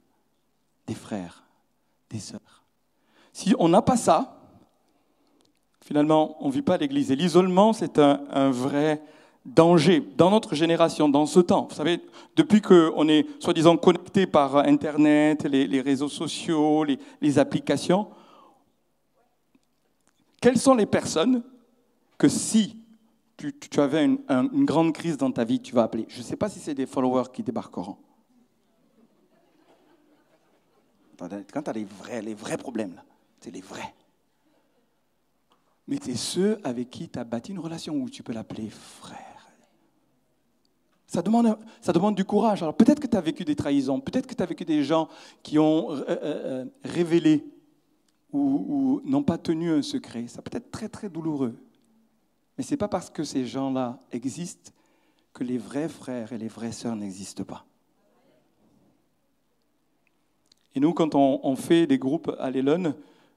[0.86, 1.44] des frères,
[2.10, 2.64] des sœurs.
[3.32, 4.40] Si on n'a pas ça,
[5.82, 7.10] finalement, on ne vit pas l'Église.
[7.10, 9.02] Et l'isolement, c'est un, vrai
[9.44, 11.66] danger dans notre génération, dans ce temps.
[11.70, 12.00] Vous savez,
[12.36, 18.08] depuis qu'on est soi-disant connecté par Internet, les, réseaux sociaux, les, applications,
[20.40, 21.42] quelles sont les personnes
[22.18, 22.76] que si
[23.36, 24.18] tu, avais une,
[24.64, 26.06] grande crise dans ta vie, tu vas appeler?
[26.08, 27.96] Je ne sais pas si c'est des followers qui débarqueront.
[31.52, 33.02] Quand tu as les vrais, les vrais problèmes,
[33.40, 33.94] c'est les vrais.
[35.86, 39.18] Mais c'est ceux avec qui tu as bâti une relation où tu peux l'appeler frère.
[41.06, 42.62] Ça demande, ça demande du courage.
[42.62, 45.08] Alors peut-être que tu as vécu des trahisons, peut-être que tu as vécu des gens
[45.42, 47.44] qui ont euh, euh, euh, révélé
[48.32, 50.28] ou, n'ont pas tenu un secret.
[50.28, 51.56] Ça peut être très très douloureux.
[52.56, 54.70] Mais ce n'est pas parce que ces gens-là existent
[55.32, 57.66] que les vrais frères et les vraies sœurs n'existent pas.
[60.74, 62.94] Et nous, quand on, fait des groupes à l'Elon,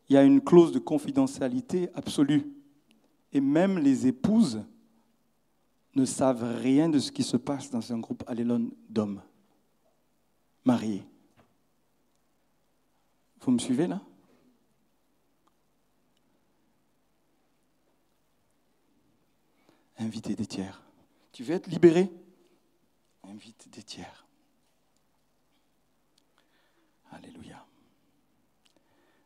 [0.10, 2.46] il y a une clause de confidentialité absolue.
[3.32, 4.64] Et même les épouses
[5.96, 9.22] ne savent rien de ce qui se passe dans un groupe allélon d'hommes
[10.66, 11.04] mariés.
[13.42, 14.02] Vous me suivez là?
[19.98, 20.82] Invitez des tiers.
[21.32, 22.12] Tu veux être libéré?
[23.24, 24.26] Invite des tiers.
[27.14, 27.66] Alléluia.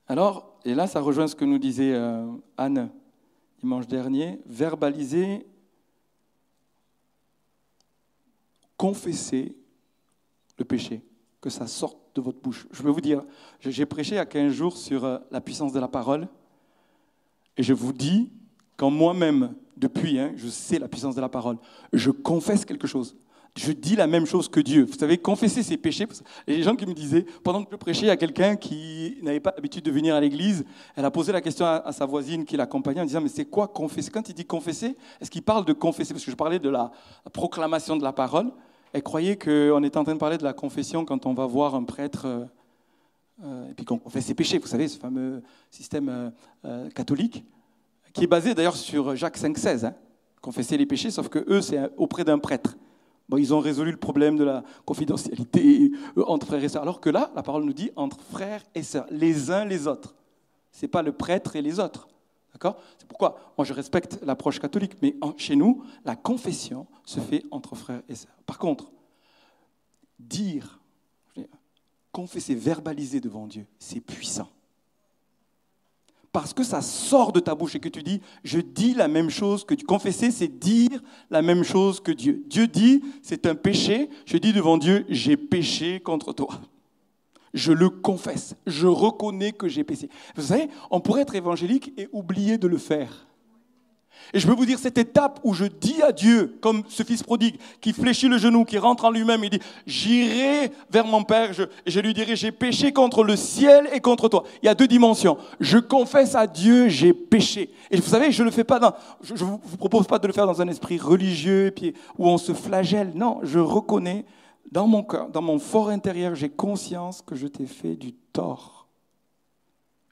[0.07, 2.89] Alors, et là, ça rejoint ce que nous disait euh, Anne
[3.59, 5.47] dimanche dernier, verbaliser
[8.77, 9.55] confessez
[10.57, 11.01] le péché,
[11.41, 12.67] que ça sorte de votre bouche.
[12.71, 13.23] Je vais vous dire,
[13.59, 16.27] j'ai prêché il y a 15 jours sur euh, la puissance de la parole,
[17.57, 18.31] et je vous dis,
[18.77, 21.57] quand moi-même, depuis, hein, je sais la puissance de la parole,
[21.91, 23.17] je confesse quelque chose.
[23.57, 24.85] Je dis la même chose que Dieu.
[24.85, 26.05] Vous savez, confesser ses péchés.
[26.45, 29.17] Et les gens qui me disaient, pendant que je prêchais, il y a quelqu'un qui
[29.23, 30.63] n'avait pas l'habitude de venir à l'église.
[30.95, 33.67] Elle a posé la question à, sa voisine qui l'accompagnait en disant Mais c'est quoi
[33.67, 34.11] confesser?
[34.11, 36.13] Quand il dit confesser, est-ce qu'il parle de confesser?
[36.13, 36.91] Parce que je parlais de la
[37.33, 38.51] proclamation de la parole.
[38.93, 41.73] Elle croyait qu'on était en train de parler de la confession quand on va voir
[41.73, 42.45] un prêtre euh,
[43.43, 44.59] euh, et puis qu'on confesse ses péchés.
[44.59, 45.41] Vous savez, ce fameux
[45.71, 46.31] système
[46.63, 47.43] euh, catholique
[48.13, 49.87] qui est basé d'ailleurs sur Jacques 5,16.
[49.87, 49.95] Hein,
[50.41, 52.77] confesser les péchés, sauf que eux, c'est auprès d'un prêtre.
[53.35, 56.83] Ils ont résolu le problème de la confidentialité entre frères et sœurs.
[56.83, 60.15] Alors que là, la parole nous dit entre frères et sœurs, les uns les autres.
[60.71, 62.07] Ce n'est pas le prêtre et les autres.
[62.97, 67.75] C'est pourquoi moi je respecte l'approche catholique, mais chez nous, la confession se fait entre
[67.75, 68.31] frères et sœurs.
[68.45, 68.91] Par contre,
[70.17, 70.79] dire,
[72.11, 74.49] confesser, verbaliser devant Dieu, c'est puissant.
[76.31, 79.29] Parce que ça sort de ta bouche et que tu dis, je dis la même
[79.29, 79.85] chose que Dieu.
[79.87, 82.43] Confesser, c'est dire la même chose que Dieu.
[82.47, 84.09] Dieu dit, c'est un péché.
[84.25, 86.59] Je dis devant Dieu, j'ai péché contre toi
[87.53, 90.09] je le confesse, je reconnais que j'ai péché.
[90.35, 93.26] Vous savez, on pourrait être évangélique et oublier de le faire.
[94.33, 97.23] Et je peux vous dire, cette étape où je dis à Dieu, comme ce fils
[97.23, 101.53] prodigue, qui fléchit le genou, qui rentre en lui-même, il dit, j'irai vers mon Père,
[101.53, 104.43] je, je lui dirai, j'ai péché contre le ciel et contre toi.
[104.61, 105.37] Il y a deux dimensions.
[105.59, 107.69] Je confesse à Dieu, j'ai péché.
[107.89, 110.33] Et vous savez, je ne le fais pas dans, je vous propose pas de le
[110.33, 113.11] faire dans un esprit religieux, puis, où on se flagelle.
[113.15, 114.25] Non, je reconnais
[114.71, 118.87] dans mon cœur, dans mon fort intérieur, j'ai conscience que je t'ai fait du tort.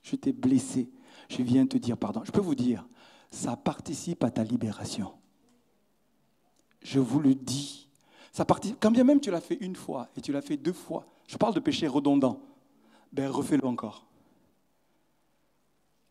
[0.03, 0.89] je t'ai blessé,
[1.29, 2.21] je viens te dire pardon.
[2.23, 2.85] Je peux vous dire,
[3.31, 5.11] ça participe à ta libération.
[6.81, 7.87] Je vous le dis.
[8.31, 10.73] Ça participe, quand bien même tu l'as fait une fois et tu l'as fait deux
[10.73, 12.41] fois, je parle de péché redondant,
[13.11, 14.05] ben refais-le encore.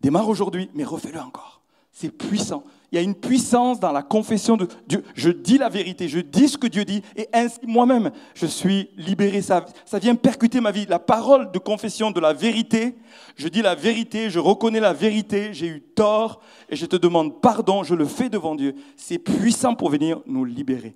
[0.00, 1.60] Démarre aujourd'hui, mais refais-le encore.
[1.92, 2.64] C'est puissant.
[2.94, 5.02] Il y a une puissance dans la confession de Dieu.
[5.16, 8.88] Je dis la vérité, je dis ce que Dieu dit, et ainsi moi-même, je suis
[8.96, 9.42] libéré.
[9.42, 10.86] Ça, ça vient percuter ma vie.
[10.88, 12.94] La parole de confession de la vérité,
[13.34, 17.40] je dis la vérité, je reconnais la vérité, j'ai eu tort, et je te demande
[17.40, 18.76] pardon, je le fais devant Dieu.
[18.96, 20.94] C'est puissant pour venir nous libérer.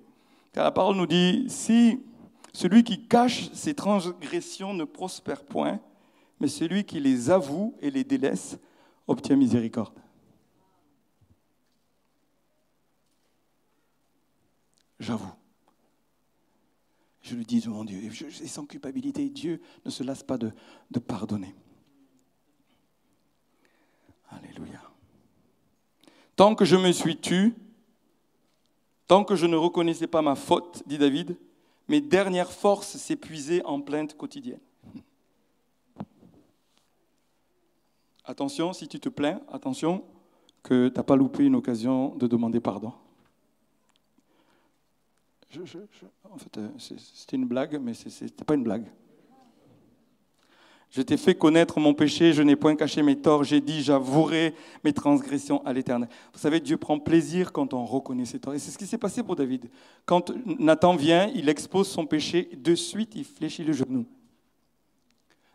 [0.53, 1.99] Car la parole nous dit, si
[2.53, 5.81] celui qui cache ses transgressions ne prospère point,
[6.39, 8.57] mais celui qui les avoue et les délaisse
[9.05, 9.91] obtient miséricorde.
[14.99, 15.31] J'avoue.
[17.21, 17.99] Je le dis devant Dieu.
[18.03, 20.51] Et sans culpabilité, Dieu ne se lasse pas de,
[20.99, 21.55] pardonner.
[24.29, 24.81] Alléluia.
[26.35, 27.53] Tant que je me suis tu,
[29.07, 31.37] tant que je ne reconnaissais pas ma faute, dit David,
[31.87, 34.59] mes dernières forces s'épuisaient en plainte quotidienne.
[38.23, 40.03] Attention, si tu te plains, attention
[40.61, 42.93] que tu n'as pas loupé une occasion de demander pardon
[46.23, 48.85] en fait, euh, c'était une blague, mais ce n'était pas une blague.
[50.91, 54.55] Je t'ai fait connaître mon péché, je n'ai point caché mes torts, j'ai dit, j'avouerai
[54.83, 56.09] mes transgressions à l'Éternel.
[56.33, 58.55] Vous savez, Dieu prend plaisir quand on reconnaît ses torts.
[58.55, 59.69] Et c'est ce qui s'est passé pour David.
[60.05, 64.05] Quand Nathan vient, il expose son péché, de suite, il fléchit le genou.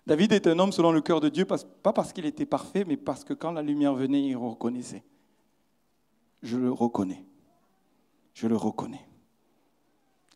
[0.07, 2.97] David est un homme selon le cœur de Dieu, pas parce qu'il était parfait, mais
[2.97, 5.03] parce que quand la lumière venait, il reconnaissait.
[6.43, 7.25] Je le reconnais.
[8.35, 9.05] Je le reconnais.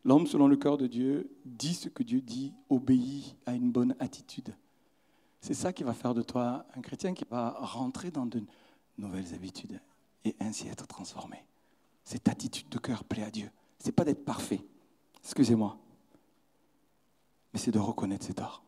[0.05, 3.95] L'homme, selon le cœur de Dieu, dit ce que Dieu dit, obéit à une bonne
[3.99, 4.55] attitude.
[5.41, 8.41] C'est ça qui va faire de toi un chrétien qui va rentrer dans de
[8.97, 9.79] nouvelles habitudes
[10.25, 11.37] et ainsi être transformé.
[12.03, 13.49] Cette attitude de cœur plaît à Dieu.
[13.79, 14.61] Ce n'est pas d'être parfait,
[15.23, 15.77] excusez-moi,
[17.53, 18.63] mais c'est de reconnaître ses torts.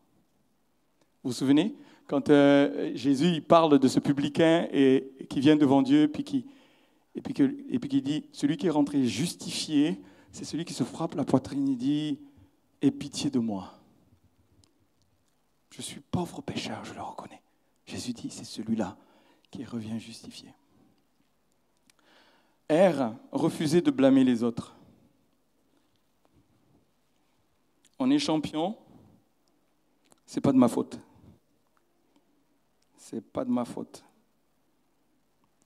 [1.22, 1.74] Vous vous souvenez
[2.06, 6.46] quand euh, Jésus il parle de ce publicain et, qui vient devant Dieu puis qui,
[7.14, 10.00] et, qui dit, celui qui est rentré justifié,
[10.32, 12.18] c'est celui qui se frappe la poitrine et dit
[12.80, 13.78] Aie pitié de moi.
[15.70, 17.42] Je suis pauvre pécheur, je le reconnais.
[17.86, 18.96] Jésus dit C'est celui-là
[19.50, 20.54] qui revient justifié.
[22.70, 24.74] R, refuser de blâmer les autres.
[27.98, 28.76] On est champion,
[30.24, 30.98] c'est pas de ma faute.
[32.96, 34.02] C'est pas de ma faute.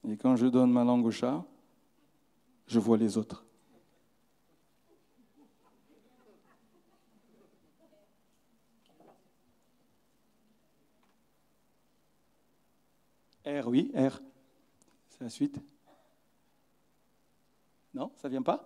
[0.09, 1.45] Et quand je donne ma langue au chat,
[2.67, 3.45] je vois les autres.
[13.61, 14.20] R, oui, R.
[15.09, 15.59] C'est la suite.
[17.94, 18.64] Non, ça ne vient pas?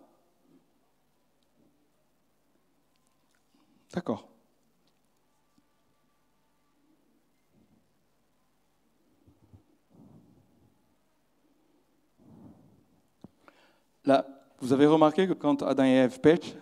[3.92, 4.28] D'accord.
[14.04, 14.26] Là,
[14.58, 16.54] vous avez remarqué que quand Adam et Ève pêchent,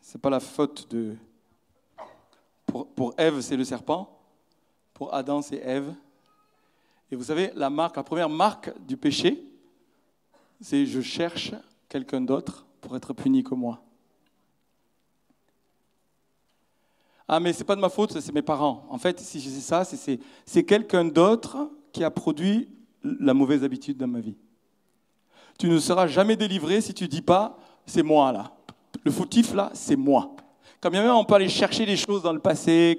[0.00, 1.16] ce n'est pas la faute de...
[2.66, 4.18] Pour, pour Ève, c'est le serpent.
[4.94, 5.94] Pour Adam, c'est Ève.
[7.10, 9.44] Et vous savez, la première marque du péché,
[10.60, 11.52] c'est je cherche
[11.88, 13.82] quelqu'un d'autre pour être puni que moi.
[17.26, 18.86] Ah, mais c'est pas de ma faute, c'est mes parents.
[18.90, 22.68] En fait, si je dis ça, c'est quelqu'un d'autre qui a produit
[23.02, 24.36] la mauvaise habitude dans ma vie.
[25.58, 28.52] Tu ne seras jamais délivré si tu dis pas c'est moi là.
[29.04, 30.34] Le fautif là, c'est moi.
[30.84, 32.94] Quand bien même on peut aller chercher des choses dans le passé,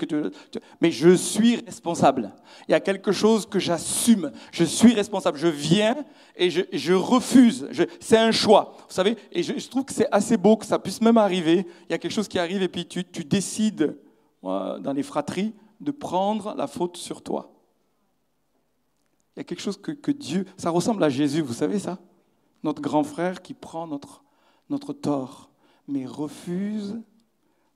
[0.81, 2.33] mais je suis responsable.
[2.67, 4.31] Il y a quelque chose que j'assume.
[4.51, 5.37] Je suis responsable.
[5.37, 5.95] Je viens
[6.35, 7.67] et je, refuse.
[7.99, 8.75] c'est un choix.
[8.89, 11.67] Vous savez, et je, trouve que c'est assez beau que ça puisse même arriver.
[11.87, 13.95] Il y a quelque chose qui arrive et puis tu, décides,
[14.41, 17.53] dans les fratries, de prendre la faute sur toi.
[19.35, 20.47] Il y a quelque chose que, que Dieu...
[20.57, 21.99] Ça ressemble à Jésus, vous savez ça?
[22.63, 24.23] Notre grand frère qui prend notre,
[24.71, 25.51] notre tort,
[25.87, 26.99] mais refuse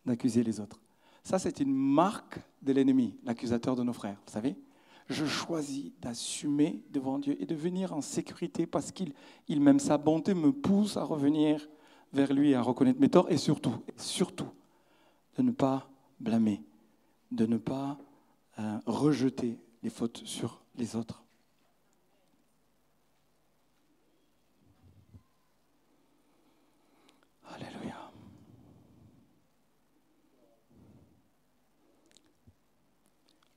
[0.05, 0.79] d'accuser les autres.
[1.23, 4.17] Ça, c'est une marque de l'ennemi, l'accusateur de nos frères.
[4.25, 4.55] Vous savez,
[5.09, 9.13] je choisis d'assumer devant Dieu et de venir en sécurité parce qu'il
[9.47, 11.67] il même sa bonté me pousse à revenir
[12.13, 14.49] vers lui, à reconnaître mes torts et surtout, surtout,
[15.37, 15.89] de ne pas
[16.19, 16.63] blâmer,
[17.31, 17.97] de ne pas
[18.59, 21.23] euh, rejeter les fautes sur les autres.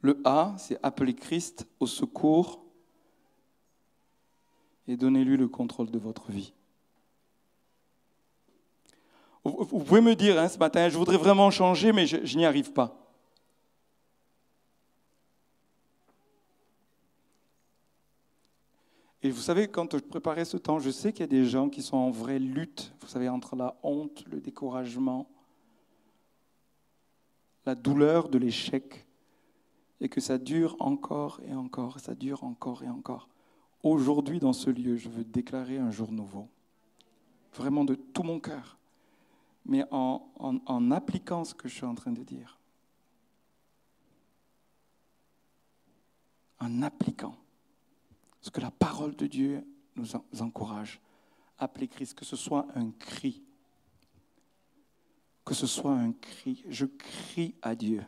[0.03, 2.63] Le A, c'est appeler Christ au secours
[4.89, 6.53] et donnez-lui le contrôle de votre vie.
[9.45, 12.73] Vous, pouvez me dire hein, ce matin, je voudrais vraiment changer, mais je n'y arrive
[12.73, 13.03] pas.
[19.25, 21.69] Et vous savez, quand je préparais ce temps, je sais qu'il y a des gens
[21.69, 25.29] qui sont en vraie lutte, vous savez, entre la honte, le découragement,
[27.65, 29.07] la douleur de l'échec,
[30.03, 33.29] et que ça dure encore et encore, ça dure encore et encore.
[33.85, 36.49] Aujourd'hui, dans ce lieu, je veux déclarer un jour nouveau,
[37.55, 38.77] vraiment de tout mon cœur,
[39.65, 42.59] mais en, appliquant ce que je suis en train de dire.
[46.59, 47.37] En appliquant
[48.41, 51.01] ce que la parole de Dieu nous encourage.
[51.59, 53.41] Appelez Christ, que ce soit un cri.
[55.45, 56.65] Que ce soit un cri.
[56.69, 58.05] Je crie à Dieu.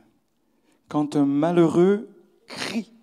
[0.94, 2.08] Quand un malheureux
[2.46, 2.94] crie,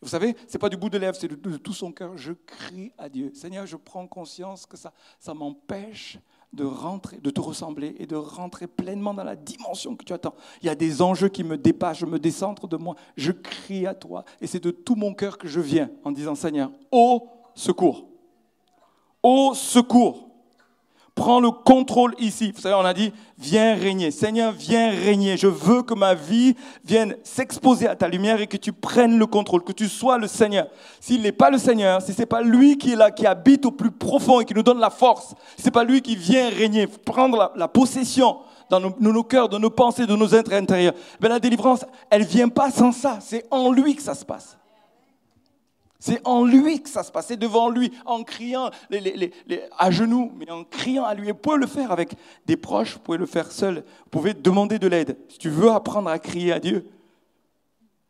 [0.00, 2.16] vous savez, ce n'est pas du bout de lèvres, c'est de, tout son cœur.
[2.16, 3.32] Je crie à Dieu.
[3.34, 6.16] Seigneur, je prends conscience que ça, ça m'empêche
[6.52, 10.36] de rentrer, de te ressembler et de rentrer pleinement dans la dimension que tu attends.
[10.62, 13.88] Il y a des enjeux qui me dépassent, je me décentre de moi, je crie
[13.88, 17.26] à toi et c'est de tout mon cœur que je viens en disant Seigneur, au
[17.56, 18.06] secours,
[19.24, 20.33] au secours.
[21.14, 22.50] Prends le contrôle ici.
[22.52, 24.10] Vous savez, on a dit, viens régner.
[24.10, 25.36] Seigneur, viens régner.
[25.36, 29.26] Je veux que ma vie vienne s'exposer à ta lumière et que tu prennes le
[29.26, 30.66] contrôle, que tu sois le Seigneur.
[31.00, 33.64] S'il n'est pas le Seigneur, si ce n'est pas lui qui est là, qui habite
[33.64, 36.16] au plus profond et qui nous donne la force, si ce n'est pas lui qui
[36.16, 38.38] vient régner, prendre la, possession
[38.68, 42.26] dans nos, cœurs, de nos pensées, de nos êtres intérieurs, ben la délivrance, elle ne
[42.26, 43.18] vient pas sans ça.
[43.20, 44.58] C'est en lui que ça se passe.
[46.06, 48.70] C'est en lui que ça se passait, devant lui, en criant
[49.78, 51.28] à genoux, mais en criant à lui.
[51.28, 53.76] vous pouvez le faire avec des proches, vous pouvez le faire seul.
[53.76, 55.16] Vous pouvez demander de l'aide.
[55.30, 56.86] Si tu veux apprendre à crier à Dieu,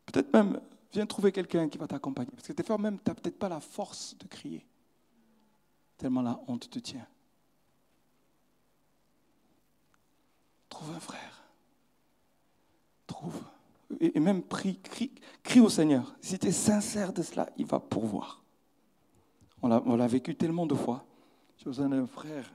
[0.07, 0.59] peut-être même,
[0.91, 2.31] viens trouver quelqu'un qui va t'accompagner.
[2.35, 4.65] Parce que des fois même, tu n'as peut-être pas la force de crier.
[5.97, 7.07] Tellement la honte te tient.
[10.67, 11.43] Trouve un frère.
[13.07, 13.41] Trouve
[13.99, 14.79] et même prie,
[15.43, 16.15] crie, au Seigneur.
[16.21, 18.43] Si tu es sincère de cela, il va pourvoir.
[19.61, 21.05] On l'a vécu tellement de fois.
[21.57, 22.51] J'ai besoin d'un frère.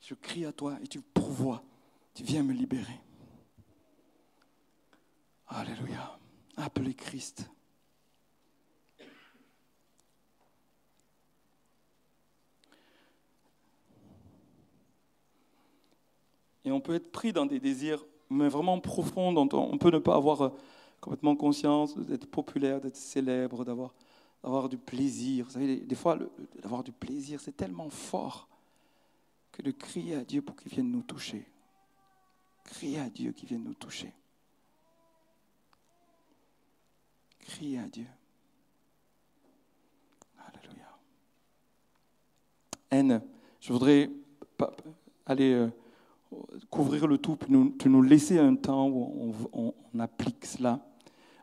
[0.00, 1.62] Je crie à toi et tu pourvois.
[2.14, 3.00] Tu viens me libérer.
[5.48, 6.18] Alléluia.
[6.56, 7.50] Appelez Christ.
[16.64, 19.98] Et on peut être pris dans des désirs mais vraiment profonds dont on peut ne
[19.98, 20.52] pas avoir
[21.00, 23.94] complètement conscience d'être populaire, d'être célèbre, d'avoir,
[24.42, 25.44] d'avoir du plaisir.
[25.46, 26.18] Vous savez, des fois,
[26.62, 28.48] d'avoir du plaisir, c'est tellement fort
[29.52, 31.46] que de crier à Dieu pour qu'il vienne nous toucher.
[32.64, 34.12] Crier à Dieu qu'il vienne nous toucher.
[37.40, 38.06] Crier à Dieu.
[40.38, 40.98] Alléluia.
[42.90, 43.22] N,
[43.60, 44.10] je voudrais
[45.26, 45.70] aller euh,
[46.70, 50.86] couvrir le tout, puis nous, nous laisser un temps où on, on applique cela.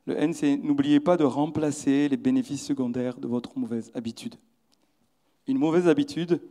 [0.05, 4.35] Le N, c'est n'oubliez pas de remplacer les bénéfices secondaires de votre mauvaise habitude.
[5.47, 6.41] Une mauvaise habitude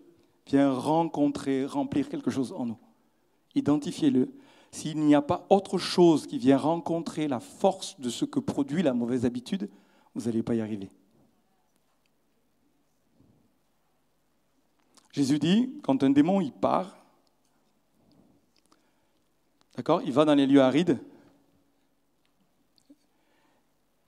[0.46, 2.78] vient rencontrer, remplir quelque chose en nous.
[3.54, 4.30] Identifiez-le.
[4.70, 8.82] S'il n'y a pas autre chose qui vient rencontrer la force de ce que produit
[8.82, 9.68] la mauvaise habitude,
[10.14, 10.88] vous n'allez pas y arriver.
[15.12, 17.01] Jésus dit, quand un démon il part,
[19.76, 20.98] d'accord, il va dans les lieux arides,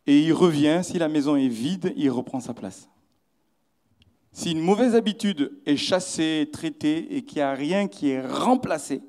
[0.06, 2.88] et il revient, si la maison est vide, il reprend sa place.
[4.32, 9.00] Si une mauvaise habitude est chassée, traitée et qu'il n'y a rien qui est remplacé,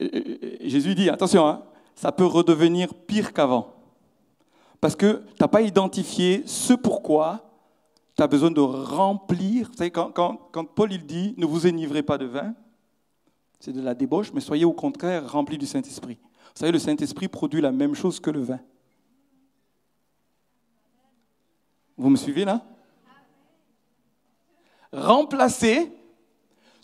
[0.00, 1.64] euh, euh, Jésus dit, attention, hein,
[1.94, 3.74] ça peut redevenir pire qu'avant.
[4.80, 7.50] Parce que tu n'as pas identifié ce pourquoi
[8.16, 9.70] tu as besoin de remplir.
[9.78, 12.54] Vous quand, Paul il dit, ne vous enivrez pas de vin,
[13.62, 16.18] c'est de la débauche, mais soyez au contraire remplis du Saint-Esprit.
[16.20, 18.58] Vous savez, le Saint-Esprit produit la même chose que le vin.
[21.96, 22.64] Vous me suivez là?
[24.92, 25.92] Remplacer,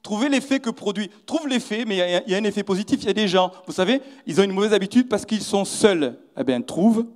[0.04, 1.10] trouver l'effet que produit.
[1.26, 3.02] Trouve l'effet, mais il y, a un effet positif.
[3.02, 5.64] Il y a des gens, vous savez, ils ont une mauvaise habitude parce qu'ils sont
[5.64, 6.16] seuls.
[6.36, 7.06] Eh bien, trouve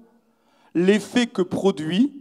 [0.74, 2.12] l'effet que produit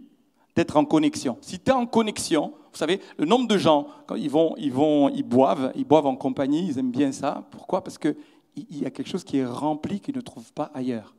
[0.55, 1.39] d'être en connexion.
[1.41, 4.71] Si tu es en connexion, vous savez, le nombre de gens, quand ils vont, ils
[4.71, 7.47] vont, ils boivent, ils boivent en compagnie, ils aiment bien ça.
[7.51, 7.83] Pourquoi?
[7.83, 8.15] Parce qu'il
[8.55, 11.15] y a quelque chose qui est rempli qu'ils ne trouvent pas ailleurs.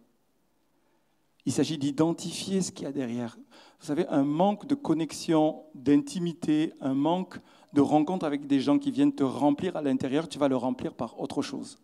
[1.45, 3.37] Il s'agit d'identifier ce qu'il y a derrière.
[3.81, 7.39] Vous savez, un manque de connexion, d'intimité, un manque
[7.73, 10.95] de rencontre avec des gens qui viennent te remplir à l'intérieur, tu vas le remplir
[10.95, 11.79] par autre chose.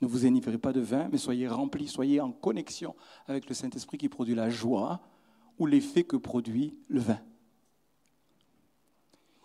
[0.00, 2.94] Ne vous enivrez pas de vin, mais soyez remplis, soyez en connexion
[3.26, 5.00] avec le Saint-Esprit qui produit la joie
[5.58, 7.18] ou l'effet que produit le vin.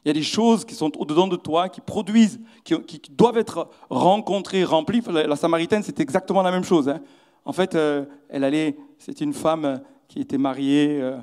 [0.06, 3.70] Il y a des choses qui sont au-dedans de toi, qui produisent, qui, doivent être
[3.90, 5.02] rencontrées, remplies.
[5.10, 6.88] La, Samaritaine, c'est exactement la même chose.
[6.88, 7.02] Hein.
[7.44, 11.18] En fait, euh, elle allait, c'est une femme qui était mariée euh,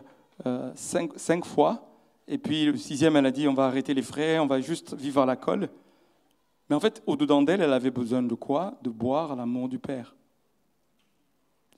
[0.47, 1.87] euh, cinq, fois.
[2.27, 4.95] Et puis le sixième, elle a dit, on va arrêter les frais, on va juste
[4.95, 5.69] vivre à la colle.
[6.69, 8.75] Mais en fait, au-dedans d'elle, elle avait besoin de quoi?
[8.83, 10.17] De boire l'amour du Père.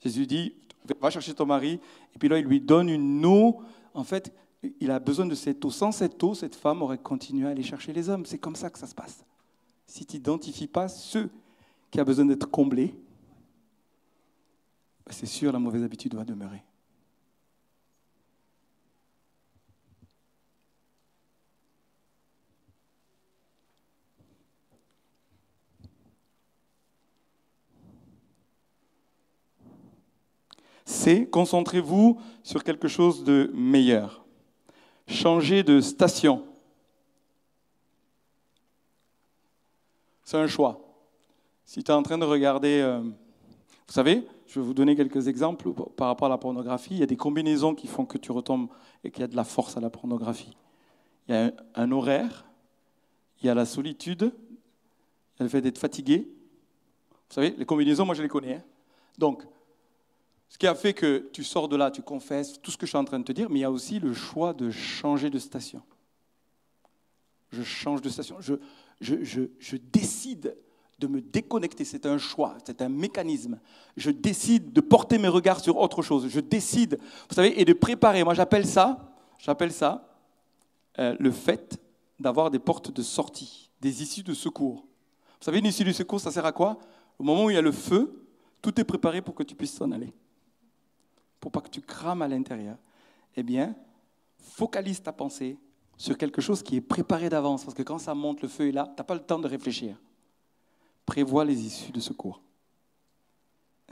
[0.03, 0.55] Jésus dit,
[0.99, 1.79] va chercher ton mari.
[2.15, 3.61] Et puis là, il lui donne une eau.
[3.93, 4.33] En fait,
[4.79, 5.69] il a besoin de cette eau.
[5.69, 8.25] Sans cette eau, cette femme aurait continué à aller chercher les hommes.
[8.25, 9.25] C'est comme ça que ça se passe.
[9.85, 11.29] Si tu n'identifies pas ceux
[11.91, 12.93] qui ont besoin d'être comblés,
[15.05, 16.63] ben, c'est sûr, la mauvaise habitude va demeurer.
[31.05, 34.24] c'est concentrez-vous sur quelque chose de meilleur.
[35.07, 36.43] Changez de station.
[40.23, 40.81] C'est un choix.
[41.65, 45.27] Si tu es en train de regarder, euh, vous savez, je vais vous donner quelques
[45.27, 46.95] exemples par rapport à la pornographie.
[46.95, 48.69] Il y a des combinaisons qui font que tu retombes
[49.03, 50.55] et qu'il y a de la force à la pornographie.
[51.27, 52.45] Il y a un, horaire,
[53.41, 56.27] il y a la solitude, il y a le fait d'être fatigué.
[57.29, 58.55] Vous savez, les combinaisons, moi je les connais.
[58.55, 58.63] Hein.
[59.17, 59.43] Donc,
[60.49, 62.91] ce qui a fait que tu sors de là, tu confesses tout ce que je
[62.91, 65.29] suis en train de te dire, mais il y a aussi le choix de changer
[65.29, 65.81] de station.
[67.51, 68.37] Je change de station.
[68.39, 68.55] Je,
[69.01, 70.55] je, décide
[70.99, 71.83] de me déconnecter.
[71.83, 73.59] C'est un choix, c'est un mécanisme.
[73.97, 76.27] Je décide de porter mes regards sur autre chose.
[76.29, 78.23] Je décide, vous savez, et de préparer.
[78.23, 80.07] Moi, j'appelle ça, j'appelle ça
[80.99, 81.79] euh, le fait
[82.19, 84.85] d'avoir des portes de sortie, des issues de secours.
[85.39, 86.77] Vous savez, une issue de secours, ça sert à quoi?
[87.19, 88.25] Au moment où il y a le feu,
[88.61, 90.13] tout est préparé pour que tu puisses s'en aller
[91.39, 92.77] pour pas que tu crames à l'intérieur,
[93.35, 93.75] eh bien,
[94.39, 95.57] focalise ta pensée
[95.97, 97.63] sur quelque chose qui est préparé d'avance.
[97.63, 99.47] Parce que quand ça monte, le feu est là, tu n'as pas le temps de
[99.47, 99.95] réfléchir.
[101.05, 102.41] Prévois les issues de secours.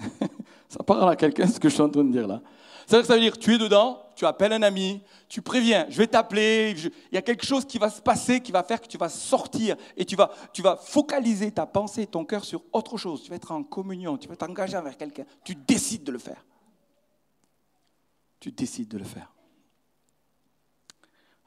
[0.70, 2.42] ça parle à quelqu'un ce que je suis en train de dire là.
[2.86, 6.76] Ça veut dire, tu es dedans, tu appelles un ami, tu préviens, je vais t'appeler,
[6.78, 9.08] il y a quelque chose qui va se passer, qui va faire que tu vas
[9.08, 13.24] sortir et tu vas, tu vas focaliser ta pensée, ton cœur sur autre chose.
[13.24, 16.44] Tu vas être en communion, tu vas t'engager avec quelqu'un, tu décides de le faire
[18.44, 19.32] tu décides de le faire.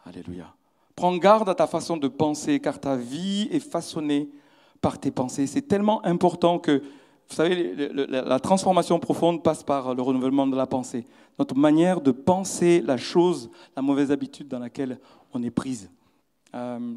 [0.06, 0.54] Alléluia.
[0.94, 4.30] Prends garde à ta façon de penser, car ta vie est façonnée
[4.80, 5.46] par tes pensées.
[5.46, 6.78] C'est tellement important que,
[7.28, 11.06] vous savez, la transformation profonde passe par le renouvellement de la pensée.
[11.38, 14.98] Notre manière de penser la chose, la mauvaise habitude dans laquelle
[15.34, 15.90] on est prise.
[16.54, 16.94] Euh,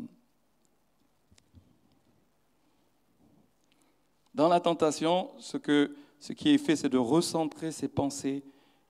[4.33, 8.45] dans la tentation, ce, que, ce qui est fait, c'est de recentrer ses pensées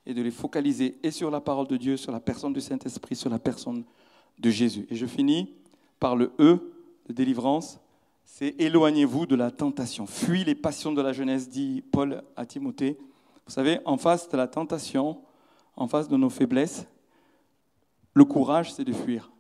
[0.05, 3.15] et de les focaliser et sur la parole de Dieu, sur la personne du Saint-Esprit,
[3.15, 3.83] sur la personne
[4.37, 4.87] de Jésus.
[4.89, 5.53] Et je finis
[5.99, 6.71] par le E
[7.07, 7.79] de délivrance,
[8.23, 10.05] c'est éloignez-vous de la tentation.
[10.05, 12.97] Fuis les passions de la jeunesse, dit Paul à Timothée.
[13.45, 15.21] Vous savez, en face de la tentation,
[15.75, 16.85] en face de nos faiblesses,
[18.13, 19.31] le courage, c'est de fuir.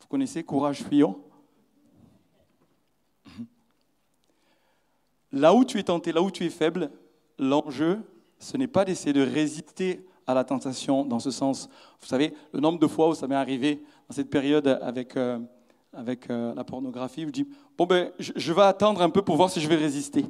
[0.00, 1.18] Vous connaissez courage fuyant?
[5.30, 6.90] Là où tu es tenté, là où tu es faible,
[7.38, 8.00] l'enjeu,
[8.42, 11.68] ce n'est pas d'essayer de résister à la tentation dans ce sens.
[12.00, 15.38] Vous savez, le nombre de fois où ça m'est arrivé dans cette période avec, euh,
[15.92, 19.48] avec euh, la pornographie, je dis, bon ben, je, vais attendre un peu pour voir
[19.48, 20.26] si je vais résister.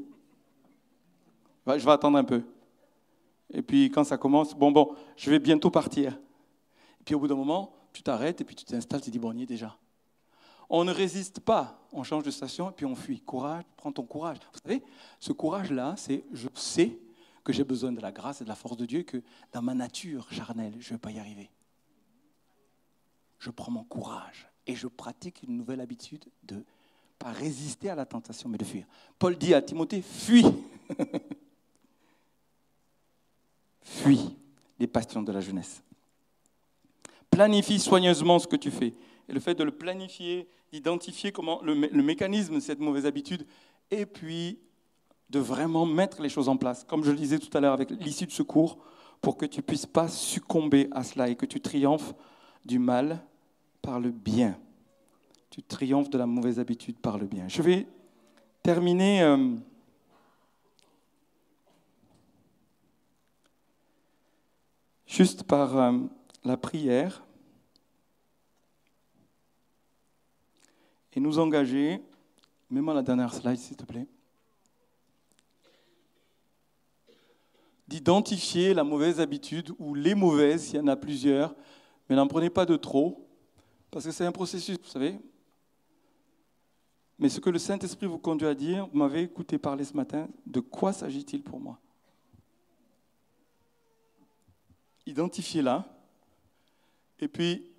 [1.66, 2.42] Je vais attendre un peu.
[3.50, 6.12] Et puis quand ça commence, bon, bon, je vais bientôt partir.
[7.00, 9.30] Et puis au bout d'un moment, tu t'arrêtes et puis tu t'installes, tu dis, bon,
[9.30, 9.76] on y est déjà.
[10.68, 13.20] On ne résiste pas, on change de station et puis on fuit.
[13.20, 14.36] Courage, prends ton courage.
[14.52, 14.82] Vous savez,
[15.18, 16.98] ce courage-là, c'est je sais
[17.44, 19.22] que j'ai besoin de la grâce et de la force de Dieu, que
[19.52, 21.50] dans ma nature charnelle, je ne vais pas y arriver.
[23.38, 26.64] Je prends mon courage et je pratique une nouvelle habitude de
[27.18, 28.86] pas résister à la tentation, mais de fuir.
[29.18, 30.44] Paul dit à Timothée, fuis.
[33.82, 34.36] fuis
[34.78, 35.82] les passions de la jeunesse.
[37.30, 38.94] Planifie soigneusement ce que tu fais.
[39.28, 43.46] Et le fait de le planifier, d'identifier comment le mécanisme de cette mauvaise habitude,
[43.90, 44.58] et puis
[45.32, 47.90] de vraiment mettre les choses en place, comme je le disais tout à l'heure avec
[47.90, 48.76] l'issue de secours,
[49.22, 52.12] pour que tu ne puisses pas succomber à cela et que tu triomphes
[52.66, 53.24] du mal
[53.80, 54.58] par le bien.
[55.48, 57.48] Tu triomphes de la mauvaise habitude par le bien.
[57.48, 57.86] Je vais
[58.62, 59.54] terminer euh,
[65.06, 65.98] juste par euh,
[66.44, 67.24] la prière
[71.14, 72.02] et nous engager,
[72.70, 74.06] mets-moi la dernière slide s'il te plaît.
[77.92, 81.54] D'identifier la mauvaise habitude ou les mauvaises, s'il y en a plusieurs,
[82.08, 83.28] mais n'en prenez pas de trop,
[83.90, 85.20] parce que c'est un processus, vous savez.
[87.18, 90.26] Mais ce que le Saint-Esprit vous conduit à dire, vous m'avez écouté parler ce matin,
[90.46, 91.78] de quoi s'agit-il pour moi?
[95.04, 95.84] Identifiez-la,
[97.18, 97.70] et puis,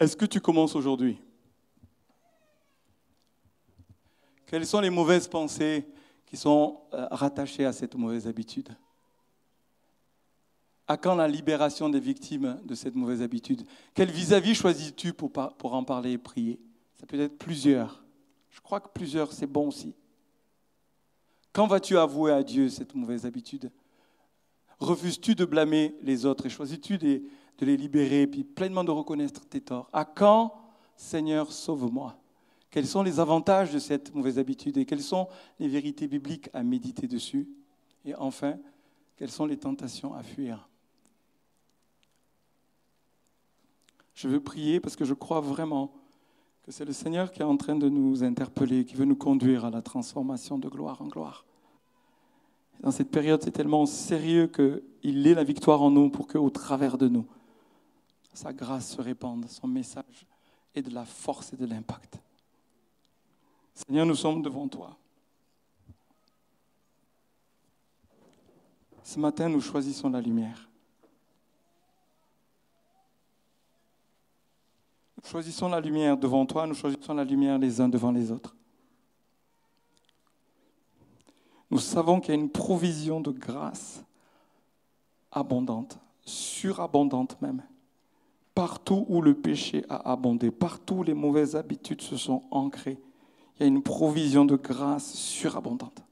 [0.00, 1.20] est-ce que tu commences aujourd'hui?
[4.46, 5.86] Quelles sont les mauvaises pensées
[6.34, 8.68] qui sont euh, rattachées à cette mauvaise habitude.
[10.88, 13.64] À quand la libération des victimes de cette mauvaise habitude?
[13.94, 16.58] Quel vis-à-vis choisis-tu pour, pour en parler et prier?
[16.94, 18.02] Ça peut être plusieurs.
[18.50, 19.94] Je crois que plusieurs, c'est bon aussi.
[21.52, 23.70] Quand vas-tu avouer à Dieu cette mauvaise habitude?
[24.80, 27.22] Refuses-tu de blâmer les autres et choisis-tu de,
[27.58, 29.88] de les libérer et puis pleinement de reconnaître tes torts?
[29.92, 30.52] À quand,
[30.96, 32.18] Seigneur, sauve-moi?
[32.74, 35.28] Quels sont les avantages de cette mauvaise habitude et quelles sont
[35.60, 37.48] les vérités bibliques à méditer dessus
[38.04, 38.58] Et enfin,
[39.14, 40.68] quelles sont les tentations à fuir
[44.12, 45.94] Je veux prier parce que je crois vraiment
[46.64, 49.64] que c'est le Seigneur qui est en train de nous interpeller, qui veut nous conduire
[49.64, 51.44] à la transformation de gloire en gloire.
[52.80, 56.98] Dans cette période, c'est tellement sérieux qu'il ait la victoire en nous pour qu'au travers
[56.98, 57.26] de nous,
[58.32, 60.26] sa grâce se répande, son message
[60.74, 62.23] ait de la force et de l'impact.
[63.74, 64.96] Seigneur, nous sommes devant toi.
[69.02, 70.68] Ce matin, nous choisissons la lumière.
[75.16, 78.54] Nous choisissons la lumière devant toi, nous choisissons la lumière les uns devant les autres.
[81.70, 84.04] Nous savons qu'il y a une provision de grâce
[85.32, 87.62] abondante, surabondante même.
[88.54, 93.00] Partout où le péché a abondé, partout où les mauvaises habitudes se sont ancrées,
[93.56, 96.02] il y a une provision de grâce surabondante.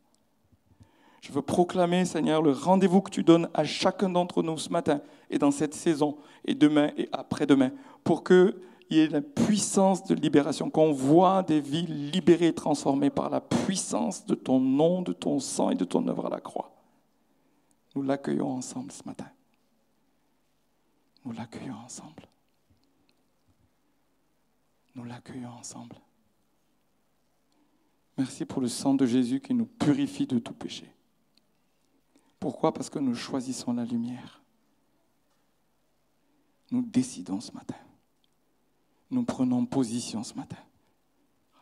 [1.22, 5.00] Je veux proclamer, Seigneur, le rendez-vous que tu donnes à chacun d'entre nous ce matin
[5.30, 7.70] et dans cette saison et demain et après-demain
[8.02, 8.54] pour qu'il
[8.90, 13.40] y ait la puissance de libération, qu'on voit des vies libérées et transformées par la
[13.40, 16.72] puissance de ton nom, de ton sang et de ton œuvre à la croix.
[17.94, 19.28] Nous l'accueillons ensemble ce matin.
[21.24, 22.26] Nous l'accueillons ensemble.
[24.96, 25.96] Nous l'accueillons ensemble.
[28.22, 30.88] Merci pour le sang de Jésus qui nous purifie de tout péché.
[32.38, 32.72] Pourquoi?
[32.72, 34.40] Parce que nous choisissons la lumière.
[36.70, 37.74] Nous décidons ce matin.
[39.10, 40.56] Nous prenons position ce matin.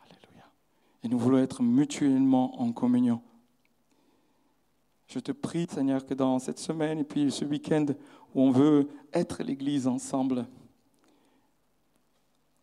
[0.03, 0.45] Alléluia.
[1.01, 3.23] Et nous voulons être mutuellement en communion.
[5.07, 7.87] Je te prie, Seigneur, que dans cette semaine et puis ce week-end
[8.35, 10.47] où on veut être l'Église ensemble,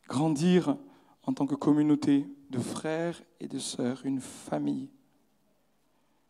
[0.07, 0.77] grandir
[1.25, 4.89] en tant que communauté de frères et de sœurs, une famille.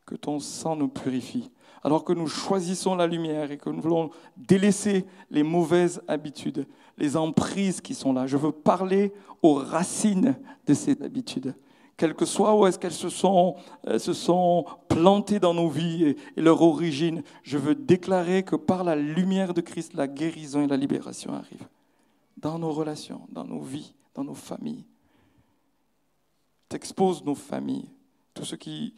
[0.07, 1.51] Que ton sang nous purifie.
[1.83, 6.67] Alors que nous choisissons la lumière et que nous voulons délaisser les mauvaises habitudes,
[6.97, 8.27] les emprises qui sont là.
[8.27, 9.13] Je veux parler
[9.43, 11.55] aux racines de ces habitudes.
[11.97, 13.57] Quelles que soient où est-ce qu'elles se sont,
[13.87, 18.57] euh, se sont plantées dans nos vies et, et leur origine, je veux déclarer que
[18.57, 21.69] par la lumière de Christ, la guérison et la libération arrivent.
[22.37, 24.85] Dans nos relations, dans nos vies, dans nos familles.
[26.69, 27.89] T'exposes nos familles,
[28.35, 28.95] tous ceux qui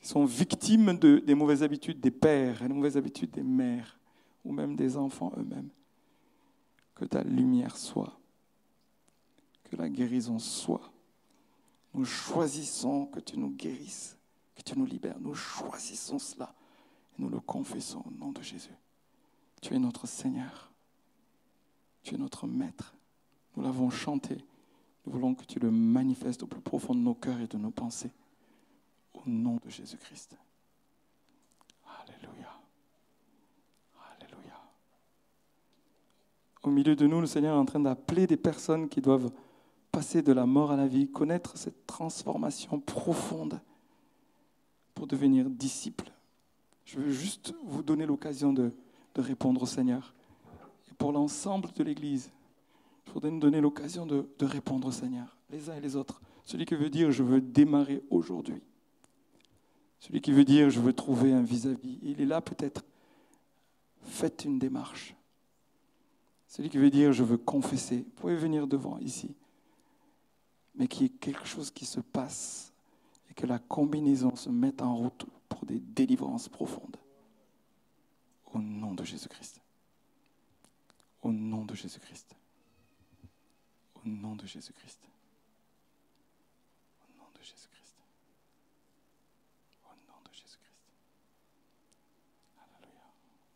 [0.00, 3.98] sont victimes de, des mauvaises habitudes des pères des mauvaises habitudes des mères,
[4.44, 5.68] ou même des enfants eux-mêmes.
[6.94, 8.18] Que ta lumière soit,
[9.64, 10.90] que la guérison soit.
[11.94, 14.16] Nous choisissons que tu nous guérisses,
[14.54, 15.18] que tu nous libères.
[15.20, 16.54] Nous choisissons cela
[17.12, 18.74] et nous le confessons au nom de Jésus.
[19.60, 20.72] Tu es notre Seigneur.
[22.02, 22.94] Tu es notre Maître.
[23.56, 24.38] Nous l'avons chanté.
[25.06, 27.70] Nous voulons que tu le manifestes au plus profond de nos cœurs et de nos
[27.70, 28.10] pensées.
[29.14, 30.36] Au nom de Jésus-Christ.
[32.02, 32.60] Alléluia.
[34.12, 34.60] Alléluia.
[36.62, 39.30] Au milieu de nous, le Seigneur est en train d'appeler des personnes qui doivent
[39.90, 43.60] passer de la mort à la vie, connaître cette transformation profonde
[44.94, 46.12] pour devenir disciples.
[46.84, 48.72] Je veux juste vous donner l'occasion de,
[49.14, 50.14] de répondre au Seigneur.
[50.90, 52.30] Et pour l'ensemble de l'Église,
[53.10, 56.22] il faudrait nous donner l'occasion de, répondre au Seigneur, les uns et les autres.
[56.44, 58.62] Celui qui veut dire je veux démarrer aujourd'hui.
[59.98, 61.98] Celui qui veut dire je veux trouver un vis-à-vis.
[62.02, 62.84] Il est là peut-être.
[64.02, 65.16] Faites une démarche.
[66.46, 67.96] Celui qui veut dire je veux confesser.
[67.96, 69.34] Vous pouvez venir devant ici.
[70.76, 72.72] Mais qu'il y ait quelque chose qui se passe
[73.28, 76.96] et que la combinaison se mette en route pour des délivrances profondes.
[78.54, 79.60] Au nom de Jésus-Christ.
[81.22, 82.36] Au nom de Jésus-Christ.
[84.04, 85.00] Au nom de Jésus-Christ.
[87.02, 87.96] Au nom de Jésus-Christ.
[89.84, 90.80] Au nom de Jésus-Christ.
[92.56, 93.04] Alléluia.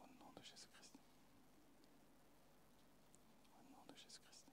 [0.00, 0.92] Au nom de Jésus-Christ.
[3.54, 4.44] Au nom de Jésus-Christ.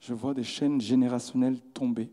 [0.00, 2.10] Je vois des chaînes générationnelles tomber.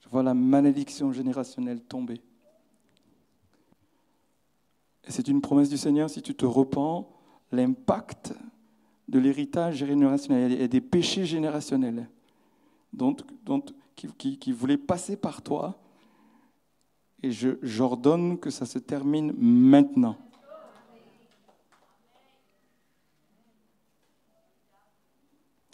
[0.00, 2.20] Je vois la malédiction générationnelle tomber.
[5.08, 7.08] C'est une promesse du Seigneur, si tu te repens,
[7.52, 8.34] l'impact
[9.08, 12.08] de l'héritage générationnel et des péchés générationnels
[12.92, 13.14] dont,
[13.94, 15.78] qui, qui, voulaient passer par toi.
[17.22, 20.16] Et j'ordonne que ça se termine maintenant.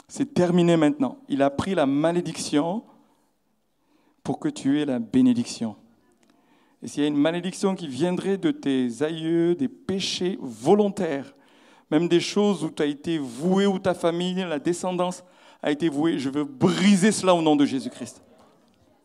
[0.08, 1.16] C'est terminé maintenant.
[1.28, 2.84] Il a pris la malédiction
[4.22, 5.74] pour que tu aies la bénédiction.
[6.82, 11.32] Et s'il y a une malédiction qui viendrait de tes aïeux, des péchés volontaires,
[11.90, 15.22] même des choses où tu as été voué, où ta famille, la descendance
[15.62, 18.22] a été vouée, je veux briser cela au nom de Jésus-Christ.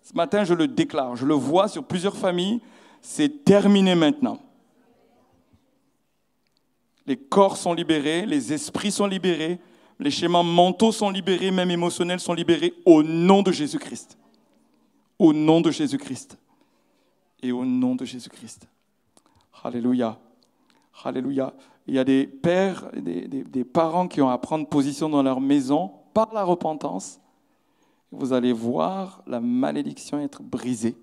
[0.02, 2.62] Ce matin, je le déclare, je le vois sur plusieurs familles,
[3.02, 4.40] c'est terminé maintenant.
[7.06, 9.60] Les corps sont libérés, les esprits sont libérés,
[10.00, 14.18] les schémas mentaux sont libérés, même émotionnels sont libérés au nom de Jésus-Christ.
[15.20, 16.38] Au nom de Jésus-Christ
[17.42, 18.68] et au nom de Jésus-Christ.
[19.64, 20.20] Alléluia.
[21.04, 21.54] Alléluia.
[21.88, 25.92] Il y a des pères, des, parents qui ont à prendre position dans leur maison
[26.14, 27.20] par la repentance.
[28.12, 30.98] Vous allez voir la malédiction être brisée.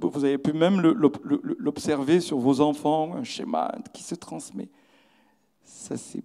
[0.00, 4.68] Vous avez pu même l'observer sur vos enfants, un schéma qui se transmet.
[5.64, 6.22] Ça, il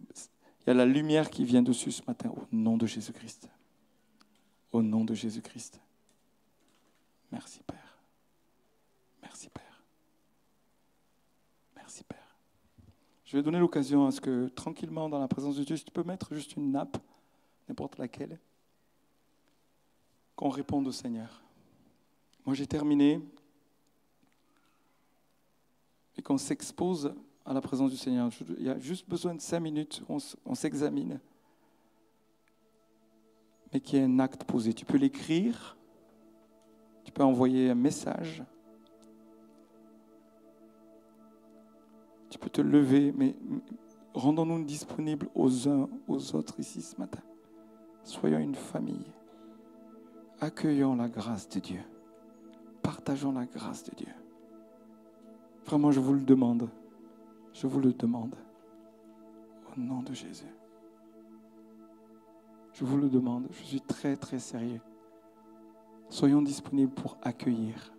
[0.68, 3.50] y a la lumière qui vient dessus ce matin au nom de Jésus-Christ.
[4.72, 5.80] Au nom de Jésus-Christ.
[7.32, 7.98] Merci Père.
[9.22, 9.70] Merci Père.
[11.90, 12.38] Merci Père.
[13.26, 15.92] Je vais donner l'occasion à ce que tranquillement dans la présence de Dieu, si tu
[15.92, 17.00] peux mettre juste une nappe,
[17.68, 18.38] n'importe laquelle,
[20.36, 21.42] qu'on réponde au Seigneur.
[22.46, 23.20] Moi j'ai terminé
[26.16, 27.12] et qu'on s'expose
[27.44, 28.30] à la présence du Seigneur.
[28.60, 31.20] Il y a juste besoin de cinq minutes, on s'examine,
[33.74, 34.76] mais qu'il y ait un acte posé.
[34.76, 35.76] Tu peux l'écrire,
[37.04, 38.44] tu peux envoyer un message.
[42.30, 43.36] Tu peux te lever, mais
[44.14, 47.22] rendons-nous disponibles aux uns, aux autres ici ce matin.
[48.04, 49.12] Soyons une famille.
[50.40, 51.82] Accueillons la grâce de Dieu.
[52.82, 54.14] Partageons la grâce de Dieu.
[55.66, 56.70] Vraiment, je vous le demande.
[57.54, 58.36] Je vous le demande.
[59.76, 60.46] Au nom de Jésus.
[62.74, 63.48] Je vous le demande.
[63.52, 64.82] Je suis très, très sérieux.
[66.10, 67.94] Soyons disponibles pour accueillir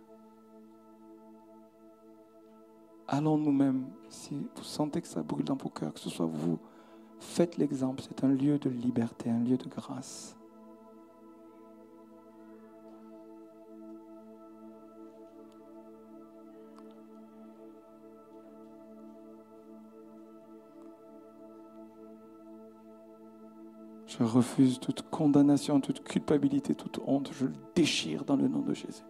[3.11, 6.57] allons nous-mêmes, si vous sentez que ça brûle dans vos cœurs, que ce soit vous,
[7.19, 8.01] faites l'exemple.
[8.01, 10.37] C'est un lieu de liberté, un lieu de grâce.
[24.07, 27.31] Je refuse toute condamnation, toute culpabilité, toute honte.
[27.33, 29.03] Je le déchire dans le nom de Jésus.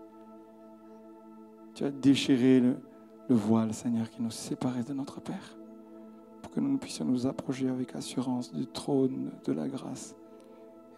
[1.75, 2.77] Tu as déchiré le,
[3.29, 5.57] le voile, Seigneur, qui nous séparait de notre Père,
[6.41, 10.15] pour que nous puissions nous approcher avec assurance du trône de la grâce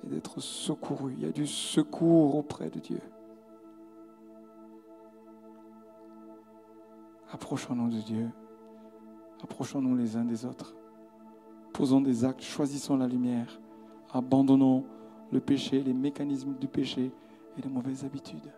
[0.03, 1.13] et d'être secourus.
[1.17, 3.01] Il y a du secours auprès de Dieu.
[7.31, 8.29] Approchons-nous de Dieu.
[9.43, 10.75] Approchons-nous les uns des autres.
[11.73, 13.59] Posons des actes, choisissons la lumière.
[14.11, 14.85] Abandonnons
[15.31, 17.11] le péché, les mécanismes du péché
[17.57, 18.51] et les mauvaises habitudes.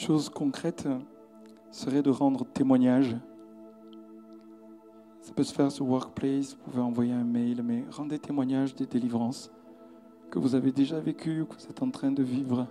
[0.00, 0.88] Chose concrète
[1.70, 3.16] serait de rendre témoignage.
[5.20, 8.86] Ça peut se faire sur Workplace, vous pouvez envoyer un mail, mais rendez témoignage des
[8.86, 9.50] délivrances
[10.30, 12.66] que vous avez déjà vécues ou que vous êtes en train de vivre.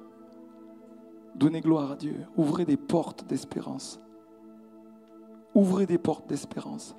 [1.36, 2.25] Donnez gloire à Dieu.
[2.36, 3.99] Ouvrez des portes d'espérance.
[5.53, 6.95] Ouvrez des portes d'espérance.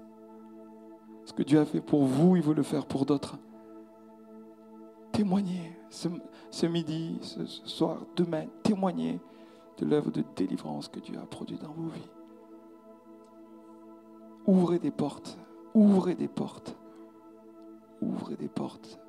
[1.25, 3.37] Ce que Dieu a fait pour vous, il veut le faire pour d'autres.
[5.13, 8.47] Témoignez ce, midi, ce soir, demain.
[8.63, 9.21] Témoignez
[9.81, 12.11] de l'œuvre de délivrance que Dieu a produite dans vos vies.
[14.47, 15.39] Ouvrez des portes,
[15.75, 16.77] ouvrez des portes,
[18.03, 19.01] ouvrez des portes